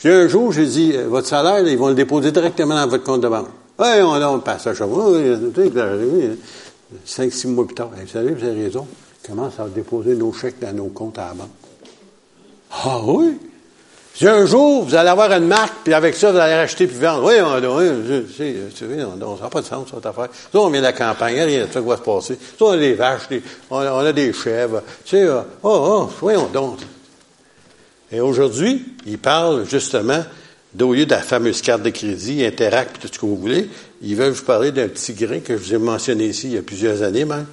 J'ai 0.00 0.12
un 0.12 0.26
jour, 0.26 0.50
j'ai 0.50 0.66
dit, 0.66 0.92
euh, 0.92 1.06
votre 1.06 1.28
salaire, 1.28 1.60
ils 1.60 1.78
vont 1.78 1.86
le 1.86 1.94
déposer 1.94 2.32
directement 2.32 2.74
dans 2.74 2.88
votre 2.88 3.04
compte 3.04 3.20
de 3.20 3.28
banque. 3.28 3.46
Oui, 3.78 3.86
on, 4.02 4.20
on 4.20 4.40
passe 4.40 4.66
à 4.66 4.74
chaque 4.74 4.88
fois. 4.88 5.12
Cinq, 7.04 7.32
six 7.32 7.46
mois 7.46 7.64
plus 7.64 7.76
tard. 7.76 7.90
Vous 7.94 8.08
savez, 8.08 8.32
vous 8.34 8.44
avez 8.44 8.64
raison. 8.64 8.88
On 8.90 9.28
commence 9.28 9.60
à 9.60 9.68
déposer 9.68 10.16
nos 10.16 10.32
chèques 10.32 10.58
dans 10.60 10.72
nos 10.74 10.88
comptes 10.88 11.18
à 11.18 11.28
la 11.28 11.34
banque. 11.34 11.48
Ah 12.72 12.98
oui? 13.04 13.38
Si 14.18 14.26
un 14.26 14.46
jour, 14.46 14.84
vous 14.84 14.96
allez 14.96 15.10
avoir 15.10 15.30
une 15.30 15.46
marque, 15.46 15.74
puis 15.84 15.94
avec 15.94 16.16
ça, 16.16 16.32
vous 16.32 16.38
allez 16.38 16.56
racheter 16.56 16.88
puis 16.88 16.96
vendre. 16.96 17.22
Oui, 17.22 17.34
on, 17.40 17.76
oui, 17.76 17.86
ça 18.76 18.84
n'a 18.84 19.48
pas 19.48 19.60
de 19.60 19.66
sens, 19.66 19.86
cette 19.94 20.06
affaire. 20.06 20.26
Ça, 20.32 20.58
on 20.58 20.70
vient 20.70 20.80
de 20.80 20.86
la 20.86 20.92
campagne, 20.92 21.40
rien 21.40 21.66
de 21.66 21.72
ça 21.72 21.80
qui 21.80 21.86
va 21.86 21.96
se 21.96 22.02
passer. 22.02 22.34
Ça, 22.58 22.64
on 22.64 22.70
a 22.70 22.76
des 22.78 22.94
vaches, 22.94 23.28
on, 23.70 23.78
a 23.78 24.12
des 24.12 24.32
chèvres. 24.32 24.82
Tu 25.04 25.18
sais, 25.18 25.28
oh, 25.28 25.44
oh, 25.62 26.10
voyons 26.20 26.48
donc. 26.52 26.80
Et 28.10 28.20
aujourd'hui, 28.20 28.86
il 29.06 29.18
parle 29.18 29.64
justement, 29.70 30.24
au 30.80 30.94
lieu 30.94 31.06
de 31.06 31.12
la 31.12 31.22
fameuse 31.22 31.62
carte 31.62 31.82
de 31.82 31.90
crédit, 31.90 32.44
Interact, 32.44 32.98
puis 32.98 33.02
tout 33.02 33.14
ce 33.14 33.20
que 33.20 33.24
vous 33.24 33.36
voulez, 33.36 33.70
ils 34.02 34.16
veulent 34.16 34.32
vous 34.32 34.44
parler 34.44 34.72
d'un 34.72 34.88
petit 34.88 35.12
grain 35.12 35.38
que 35.38 35.56
je 35.56 35.62
vous 35.62 35.74
ai 35.74 35.78
mentionné 35.78 36.24
ici 36.24 36.48
il 36.48 36.54
y 36.54 36.58
a 36.58 36.62
plusieurs 36.62 37.04
années 37.04 37.24
même, 37.24 37.46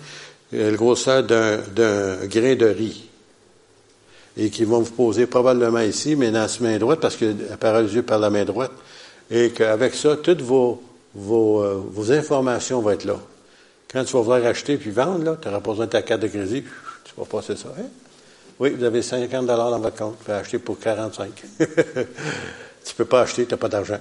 euh, 0.56 0.71
le 0.71 0.78
grosseur 0.78 1.21
d'un 1.21 2.25
grain 2.25 2.56
de 2.56 2.65
riz 2.65 3.06
et 4.38 4.50
qui 4.50 4.65
vont 4.65 4.80
vous 4.80 4.91
poser 4.91 5.28
probablement 5.28 5.80
ici, 5.80 6.15
mais 6.15 6.32
dans 6.32 6.41
la 6.41 6.67
main 6.67 6.78
droite, 6.78 7.00
parce 7.00 7.15
que 7.15 7.34
la 7.50 7.58
parole 7.58 7.86
de 7.86 7.89
Dieu 7.89 8.04
par 8.04 8.19
la 8.19 8.30
main 8.30 8.45
droite, 8.45 8.71
et 9.32 9.52
qu'avec 9.52 9.95
ça, 9.95 10.17
toutes 10.17 10.41
vos, 10.41 10.82
vos, 11.13 11.63
euh, 11.63 11.82
vos, 11.89 12.12
informations 12.12 12.82
vont 12.82 12.91
être 12.91 13.06
là. 13.06 13.19
Quand 13.91 14.04
tu 14.04 14.13
vas 14.13 14.21
vouloir 14.21 14.45
acheter 14.45 14.78
puis 14.78 14.91
vendre, 14.91 15.38
tu 15.39 15.48
n'auras 15.48 15.62
pas 15.62 15.71
besoin 15.71 15.86
de 15.86 15.91
ta 15.91 16.02
carte 16.02 16.21
de 16.21 16.28
crédit, 16.28 16.63
tu 17.04 17.13
vas 17.17 17.26
passer 17.26 17.56
ça. 17.56 17.69
Hein? 17.80 17.86
Oui, 18.60 18.71
vous 18.71 18.84
avez 18.84 19.02
50 19.02 19.45
dollars 19.45 19.71
dans 19.71 19.80
votre 19.80 19.98
compte, 19.98 20.15
vous 20.17 20.26
pouvez 20.26 20.38
acheter 20.38 20.60
pour 20.60 20.80
45. 20.80 21.30
tu 21.60 22.95
peux 22.95 23.06
pas 23.06 23.21
acheter, 23.21 23.45
tu 23.45 23.52
n'as 23.52 23.58
pas 23.58 23.69
d'argent. 23.69 24.00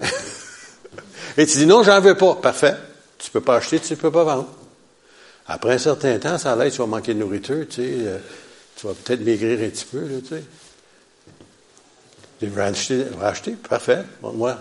et 1.36 1.46
tu 1.46 1.58
dis 1.58 1.66
non, 1.66 1.82
j'en 1.82 2.00
veux 2.00 2.16
pas. 2.16 2.34
Parfait. 2.36 2.74
Tu 3.18 3.30
peux 3.30 3.40
pas 3.40 3.56
acheter, 3.56 3.80
tu 3.80 3.92
ne 3.94 3.98
peux 3.98 4.10
pas 4.10 4.24
vendre. 4.24 4.48
Après 5.46 5.74
un 5.74 5.78
certain 5.78 6.18
temps, 6.18 6.38
ça 6.38 6.56
l'aide, 6.56 6.72
tu 6.72 6.78
vas 6.78 6.86
manquer 6.86 7.14
de 7.14 7.20
nourriture, 7.20 7.66
tu 7.68 7.76
sais. 7.76 7.90
Euh, 7.98 8.18
tu 8.76 8.86
vas 8.86 8.94
peut-être 8.94 9.20
maigrir 9.24 9.60
un 9.60 9.70
petit 9.70 9.84
peu, 9.84 10.00
là, 10.00 10.20
tu 10.20 10.28
sais. 10.28 10.44
Tu 12.40 12.46
vas 12.48 12.66
acheter, 13.26 13.52
parfait. 13.52 14.02
Moi, 14.22 14.56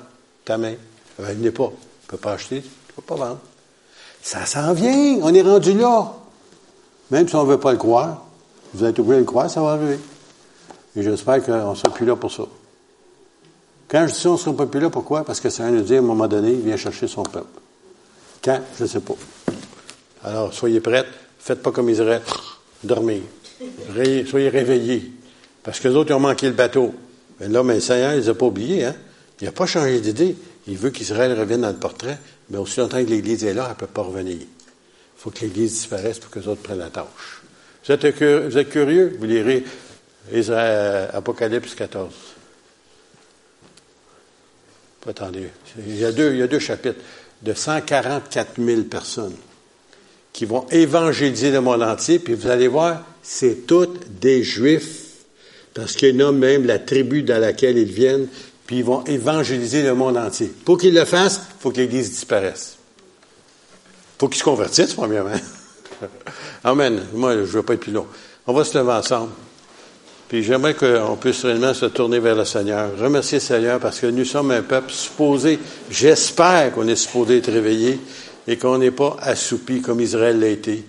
ta 0.46 0.58
main. 0.58 0.76
Elle 1.20 1.40
n'est 1.40 1.52
pas. 1.52 1.68
Tu 1.68 2.06
ne 2.06 2.10
peux 2.10 2.18
pas 2.18 2.34
acheter, 2.34 2.62
tu 2.62 2.68
ne 2.68 2.96
peux 2.96 3.02
pas 3.02 3.16
vendre. 3.16 3.40
Ça 4.22 4.46
s'en 4.46 4.74
vient. 4.74 5.20
On 5.22 5.34
est 5.34 5.42
rendu 5.42 5.74
là. 5.74 6.14
Même 7.12 7.28
si 7.28 7.36
on 7.36 7.44
ne 7.44 7.50
veut 7.50 7.60
pas 7.60 7.72
le 7.72 7.78
croire, 7.78 8.26
vous 8.74 8.86
êtes 8.86 8.98
obligé 9.00 9.16
de 9.16 9.20
le 9.20 9.26
croire, 9.26 9.50
ça 9.50 9.62
va 9.62 9.72
arriver. 9.74 10.00
Et 10.96 11.04
j'espère 11.04 11.44
qu'on 11.44 11.72
ne 11.72 11.76
sera 11.76 11.94
plus 11.94 12.06
là 12.06 12.16
pour 12.16 12.32
ça. 12.32 12.44
Quand 13.88 14.08
je 14.08 14.14
dis 14.14 14.28
on 14.28 14.34
ne 14.34 14.38
sera 14.38 14.56
pas 14.56 14.66
plus 14.66 14.80
là, 14.80 14.90
pourquoi? 14.90 15.24
Parce 15.24 15.40
que 15.40 15.50
ça 15.50 15.70
veut 15.70 15.82
dire, 15.82 15.98
à 15.98 16.00
un 16.00 16.08
moment 16.08 16.28
donné, 16.28 16.52
il 16.52 16.62
vient 16.62 16.78
chercher 16.78 17.08
son 17.08 17.24
peuple. 17.24 17.60
Quand? 18.44 18.62
Je 18.78 18.84
ne 18.84 18.88
sais 18.88 19.00
pas. 19.02 19.16
Alors, 20.24 20.54
soyez 20.54 20.80
prêts. 20.80 21.06
Faites 21.38 21.62
pas 21.62 21.72
comme 21.72 21.90
Israël. 21.90 22.22
Dormez 22.84 23.24
soyez 24.26 24.50
réveillés. 24.50 25.12
Parce 25.64 25.80
que 25.80 25.88
les 25.88 25.96
autres, 25.96 26.14
ont 26.14 26.20
manqué 26.20 26.48
le 26.48 26.54
bateau. 26.54 26.94
Mais 27.40 27.48
là, 27.48 27.64
mais 27.64 27.76
le 27.76 27.80
Seigneur, 27.80 28.12
il 28.12 28.18
ne 28.18 28.22
les 28.22 28.30
a 28.30 28.34
pas 28.34 28.46
oubliés. 28.46 28.88
Il 29.42 29.46
n'a 29.46 29.52
pas 29.52 29.66
changé 29.66 30.00
d'idée. 30.02 30.36
Il 30.68 30.78
veut 30.78 30.90
qu'Israël 30.90 31.38
revienne 31.38 31.62
dans 31.62 31.70
le 31.70 31.76
portrait. 31.76 32.18
Mais 32.50 32.58
aussi 32.58 32.80
longtemps 32.80 33.04
que 33.04 33.10
l'Église 33.10 33.44
est 33.44 33.54
là, 33.54 33.64
elle 33.66 33.72
ne 33.72 33.76
peut 33.76 33.88
pas 33.88 34.02
revenir. 34.02 34.38
Il 34.38 34.48
faut 35.18 35.32
que 35.32 35.40
l'Église 35.42 35.72
disparaisse 35.74 36.20
pour 36.20 36.30
que 36.30 36.40
les 36.40 36.48
autres 36.48 36.62
prennent 36.62 36.80
la 36.80 36.90
tâche. 36.90 37.42
Vous 37.86 37.92
êtes, 37.92 38.70
curieux? 38.70 39.18
Vous 39.20 39.26
lirez 39.26 39.64
Apocalypse 41.14 41.76
14. 41.76 42.14
Attendez. 45.08 45.50
Il 45.80 45.98
y, 45.98 46.06
a 46.06 46.12
deux, 46.12 46.32
il 46.32 46.40
y 46.40 46.42
a 46.42 46.48
deux 46.48 46.60
chapitres 46.60 47.00
de 47.42 47.54
144 47.54 48.62
000 48.64 48.84
personnes 48.84 49.36
qui 50.34 50.46
vont 50.46 50.66
évangéliser 50.72 51.52
le 51.52 51.62
monde 51.62 51.84
entier, 51.84 52.20
puis 52.20 52.34
vous 52.34 52.48
allez 52.48 52.68
voir, 52.68 53.04
c'est 53.22 53.68
toutes 53.68 54.20
des 54.20 54.44
Juifs, 54.44 55.04
parce 55.74 55.94
qu'ils 55.94 56.18
nomment 56.18 56.40
même 56.40 56.66
la 56.66 56.80
tribu 56.80 57.24
dans 57.24 57.40
laquelle 57.40 57.78
ils 57.78 57.92
viennent, 57.92 58.28
puis 58.66 58.78
ils 58.78 58.84
vont 58.84 59.04
évangéliser 59.06 59.84
le 59.84 59.94
monde 59.94 60.18
entier. 60.18 60.52
Pour 60.66 60.78
qu'ils 60.78 60.94
le 60.94 61.06
fassent, 61.06 61.42
il 61.58 61.62
faut 61.62 61.72
que 61.72 61.78
l'Église 61.78 62.10
disparaisse. 62.10 62.78
Il 63.88 64.20
faut 64.20 64.28
qu'ils 64.28 64.40
se 64.40 64.44
convertissent, 64.44 64.94
premièrement. 64.94 65.40
Amen. 66.64 67.04
Moi, 67.14 67.34
je 67.34 67.40
ne 67.40 67.46
veux 67.46 67.64
pas 67.64 67.74
être 67.74 67.82
plus 67.82 67.92
long. 67.92 68.08
On 68.48 68.54
va 68.54 68.64
se 68.64 68.78
lever 68.78 68.92
ensemble. 68.92 69.32
Puis 70.30 70.44
j'aimerais 70.44 70.74
qu'on 70.74 71.16
puisse 71.16 71.44
réellement 71.46 71.74
se 71.74 71.86
tourner 71.86 72.20
vers 72.20 72.36
le 72.36 72.46
Seigneur. 72.46 72.98
Remercier 72.98 73.38
le 73.38 73.44
Seigneur 73.44 73.80
parce 73.80 74.00
que 74.00 74.08
nous 74.08 74.26
sommes 74.26 74.52
un 74.52 74.64
peuple 74.64 74.92
supposé, 74.92 75.60
j'espère 75.92 76.74
qu'on 76.74 76.88
est 76.88 76.96
supposé 76.96 77.38
être 77.38 77.52
réveillé, 77.52 78.00
et 78.48 78.58
qu'on 78.58 78.78
n'est 78.78 78.92
pas 78.92 79.18
assoupi 79.22 79.82
comme 79.82 80.02
Israël 80.02 80.40
l'a 80.40 80.48
été 80.48 80.84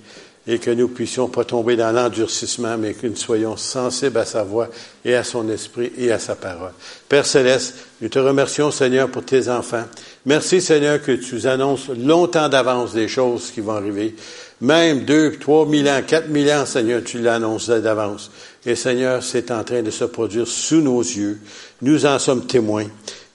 et 0.47 0.59
que 0.59 0.71
nous 0.71 0.89
puissions 0.89 1.29
pas 1.29 1.45
tomber 1.45 1.75
dans 1.75 1.91
l'endurcissement, 1.91 2.77
mais 2.77 2.93
que 2.93 3.07
nous 3.07 3.17
soyons 3.17 3.57
sensibles 3.57 4.19
à 4.19 4.27
sa 4.27 4.43
voix 4.43 4.69
et 5.05 5.15
à 5.15 5.25
son 5.25 5.49
esprit 5.49 5.91
et 5.97 6.13
à 6.13 6.19
sa 6.19 6.35
parole. 6.35 6.73
Père 7.09 7.25
Céleste, 7.25 7.77
nous 8.03 8.11
te 8.11 8.19
remercions, 8.19 8.71
Seigneur, 8.71 9.09
pour 9.09 9.25
tes 9.25 9.49
enfants. 9.49 9.85
Merci, 10.27 10.61
Seigneur, 10.61 11.01
que 11.01 11.13
tu 11.13 11.47
annonces 11.47 11.89
longtemps 11.89 12.51
d'avance 12.51 12.93
des 12.93 13.09
choses 13.09 13.51
qui 13.51 13.63
vont 13.63 13.73
arriver. 13.73 14.15
Même 14.61 15.05
deux, 15.05 15.33
trois 15.39 15.67
mille 15.67 15.89
ans, 15.89 16.03
quatre 16.07 16.29
mille 16.29 16.51
ans, 16.51 16.67
Seigneur, 16.67 17.03
tu 17.03 17.21
l'annonces 17.21 17.71
d'avance. 17.71 18.31
Et 18.67 18.75
Seigneur, 18.75 19.23
c'est 19.23 19.51
en 19.51 19.65
train 19.65 19.83
de 19.83 19.91
se 19.91 20.05
produire 20.05 20.47
sous 20.47 20.83
nos 20.83 21.01
yeux. 21.01 21.41
Nous 21.81 22.05
en 22.05 22.19
sommes 22.19 22.47
témoins. 22.47 22.87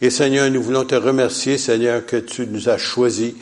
Et 0.01 0.11
Seigneur, 0.11 0.49
nous 0.49 0.61
voulons 0.61 0.85
te 0.85 0.95
remercier, 0.95 1.57
Seigneur, 1.57 2.05
que 2.05 2.17
tu 2.17 2.47
nous 2.47 2.69
as 2.69 2.77
choisis, 2.77 3.33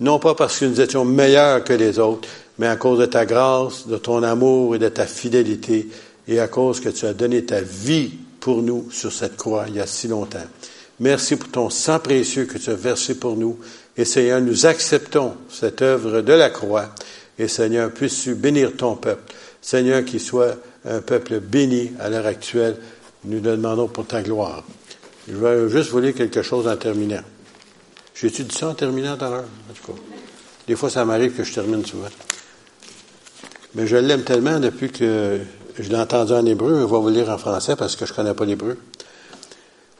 non 0.00 0.18
pas 0.18 0.34
parce 0.34 0.58
que 0.58 0.64
nous 0.64 0.80
étions 0.80 1.04
meilleurs 1.04 1.62
que 1.62 1.72
les 1.72 1.98
autres, 1.98 2.28
mais 2.58 2.66
à 2.66 2.76
cause 2.76 2.98
de 2.98 3.06
ta 3.06 3.26
grâce, 3.26 3.86
de 3.86 3.96
ton 3.96 4.22
amour 4.22 4.74
et 4.74 4.78
de 4.78 4.88
ta 4.88 5.06
fidélité, 5.06 5.88
et 6.28 6.40
à 6.40 6.48
cause 6.48 6.80
que 6.80 6.88
tu 6.88 7.06
as 7.06 7.12
donné 7.12 7.44
ta 7.44 7.60
vie 7.60 8.12
pour 8.40 8.62
nous 8.62 8.90
sur 8.90 9.12
cette 9.12 9.36
croix 9.36 9.66
il 9.68 9.76
y 9.76 9.80
a 9.80 9.86
si 9.86 10.08
longtemps. 10.08 10.38
Merci 11.00 11.36
pour 11.36 11.50
ton 11.50 11.70
sang 11.70 11.98
précieux 11.98 12.44
que 12.44 12.58
tu 12.58 12.70
as 12.70 12.74
versé 12.74 13.14
pour 13.14 13.36
nous. 13.36 13.58
Et 13.96 14.04
Seigneur, 14.04 14.40
nous 14.40 14.66
acceptons 14.66 15.34
cette 15.48 15.80
œuvre 15.80 16.20
de 16.20 16.32
la 16.32 16.50
croix. 16.50 16.90
Et 17.38 17.48
Seigneur, 17.48 17.90
puisses-tu 17.90 18.34
bénir 18.34 18.76
ton 18.76 18.96
peuple. 18.96 19.32
Seigneur, 19.62 20.04
qu'il 20.04 20.20
soit 20.20 20.56
un 20.84 21.00
peuple 21.00 21.40
béni 21.40 21.92
à 22.00 22.10
l'heure 22.10 22.26
actuelle. 22.26 22.76
Nous 23.24 23.40
le 23.40 23.56
demandons 23.56 23.88
pour 23.88 24.06
ta 24.06 24.22
gloire. 24.22 24.62
Je 25.26 25.34
vais 25.36 25.68
juste 25.70 25.90
vous 25.90 26.00
lire 26.00 26.14
quelque 26.14 26.42
chose 26.42 26.68
en 26.68 26.76
terminant. 26.76 27.22
J'ai-tu 28.20 28.44
ça 28.50 28.68
en 28.68 28.74
terminant 28.74 29.16
tout 29.16 29.24
à 29.24 29.30
l'heure? 29.30 29.44
En 29.70 29.72
tout 29.72 29.92
cas, 29.92 29.98
des 30.66 30.76
fois, 30.76 30.90
ça 30.90 31.06
m'arrive 31.06 31.34
que 31.34 31.42
je 31.42 31.54
termine 31.54 31.86
souvent. 31.86 32.08
Mais 33.74 33.86
je 33.86 33.96
l'aime 33.96 34.24
tellement 34.24 34.60
depuis 34.60 34.90
que 34.90 35.40
je 35.78 35.88
l'ai 35.88 35.96
entendu 35.96 36.32
en 36.32 36.44
hébreu. 36.44 36.80
Je 36.80 36.84
vais 36.84 36.86
vous 36.86 37.08
lire 37.08 37.30
en 37.30 37.38
français 37.38 37.76
parce 37.76 37.96
que 37.96 38.04
je 38.04 38.12
ne 38.12 38.16
connais 38.16 38.34
pas 38.34 38.44
l'hébreu. 38.44 38.76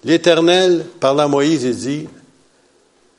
L'Éternel, 0.04 0.85
parlant 0.98 1.24
à 1.24 1.28
Moïse, 1.28 1.62
il 1.62 1.76
dit, 1.76 2.09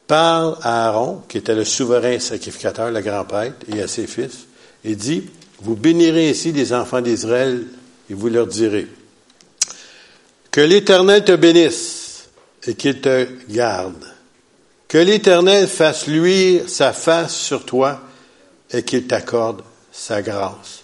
parle 0.06 0.58
à 0.62 0.88
Aaron, 0.88 1.24
qui 1.28 1.40
était 1.40 1.56
le 1.56 1.66
souverain 1.66 2.20
sacrificateur, 2.20 2.92
le 2.92 3.02
grand 3.02 3.24
prêtre, 3.24 3.66
et 3.74 3.82
à 3.82 3.88
ses 3.88 4.06
fils, 4.06 4.46
et 4.84 4.96
dit, 4.96 5.30
vous 5.62 5.76
bénirez 5.76 6.30
ici 6.30 6.52
les 6.52 6.74
enfants 6.74 7.02
d'Israël, 7.02 7.66
et 8.10 8.14
vous 8.14 8.30
leur 8.30 8.46
direz, 8.46 8.88
que 10.52 10.62
l'Éternel 10.62 11.24
te 11.24 11.36
bénisse 11.36 12.30
et 12.68 12.76
qu'il 12.76 13.00
te 13.00 13.28
garde. 13.50 14.11
Que 14.92 14.98
l'Éternel 14.98 15.70
fasse 15.70 16.08
luire 16.08 16.68
sa 16.68 16.92
face 16.92 17.34
sur 17.34 17.64
toi 17.64 18.02
et 18.74 18.84
qu'il 18.84 19.08
t'accorde 19.08 19.62
sa 19.90 20.22
grâce. 20.22 20.84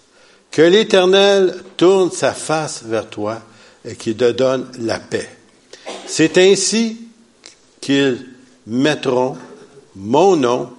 Que 0.50 0.62
l'Éternel 0.62 1.54
tourne 1.76 2.10
sa 2.10 2.32
face 2.32 2.84
vers 2.86 3.10
toi 3.10 3.42
et 3.84 3.98
qu'il 3.98 4.16
te 4.16 4.32
donne 4.32 4.72
la 4.80 4.98
paix. 5.00 5.28
C'est 6.06 6.38
ainsi 6.38 7.02
qu'ils 7.82 8.26
mettront 8.66 9.36
mon 9.98 10.38
nom 10.38 10.70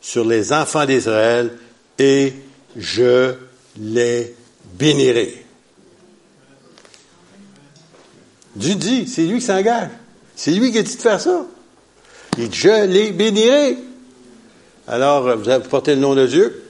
sur 0.00 0.24
les 0.24 0.54
enfants 0.54 0.86
d'Israël 0.86 1.58
et 1.98 2.32
je 2.74 3.34
les 3.78 4.34
bénirai. 4.78 5.44
Dieu 8.56 8.76
dit, 8.76 9.06
c'est 9.06 9.26
lui 9.26 9.40
qui 9.40 9.44
s'engage. 9.44 9.90
C'est 10.34 10.52
lui 10.52 10.72
qui 10.72 10.78
a 10.78 10.82
dit 10.82 10.96
de 10.96 11.02
faire 11.02 11.20
ça. 11.20 11.44
Il 12.38 12.54
je 12.54 12.86
les 12.86 13.10
bénirai. 13.10 13.76
Alors, 14.86 15.36
vous 15.36 15.48
avez 15.48 15.68
porté 15.68 15.94
le 15.94 16.00
nom 16.00 16.14
de 16.14 16.26
Dieu. 16.26 16.62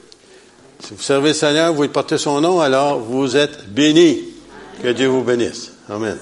Si 0.79 0.93
vous 0.93 1.01
servez 1.01 1.29
le 1.29 1.35
Seigneur, 1.35 1.73
vous 1.73 1.87
portez 1.89 2.17
son 2.17 2.41
nom, 2.41 2.59
alors 2.59 2.99
vous 2.99 3.37
êtes 3.37 3.69
bénis. 3.69 4.23
Que 4.81 4.89
Dieu 4.89 5.07
vous 5.07 5.23
bénisse. 5.23 5.73
Amen. 5.89 6.17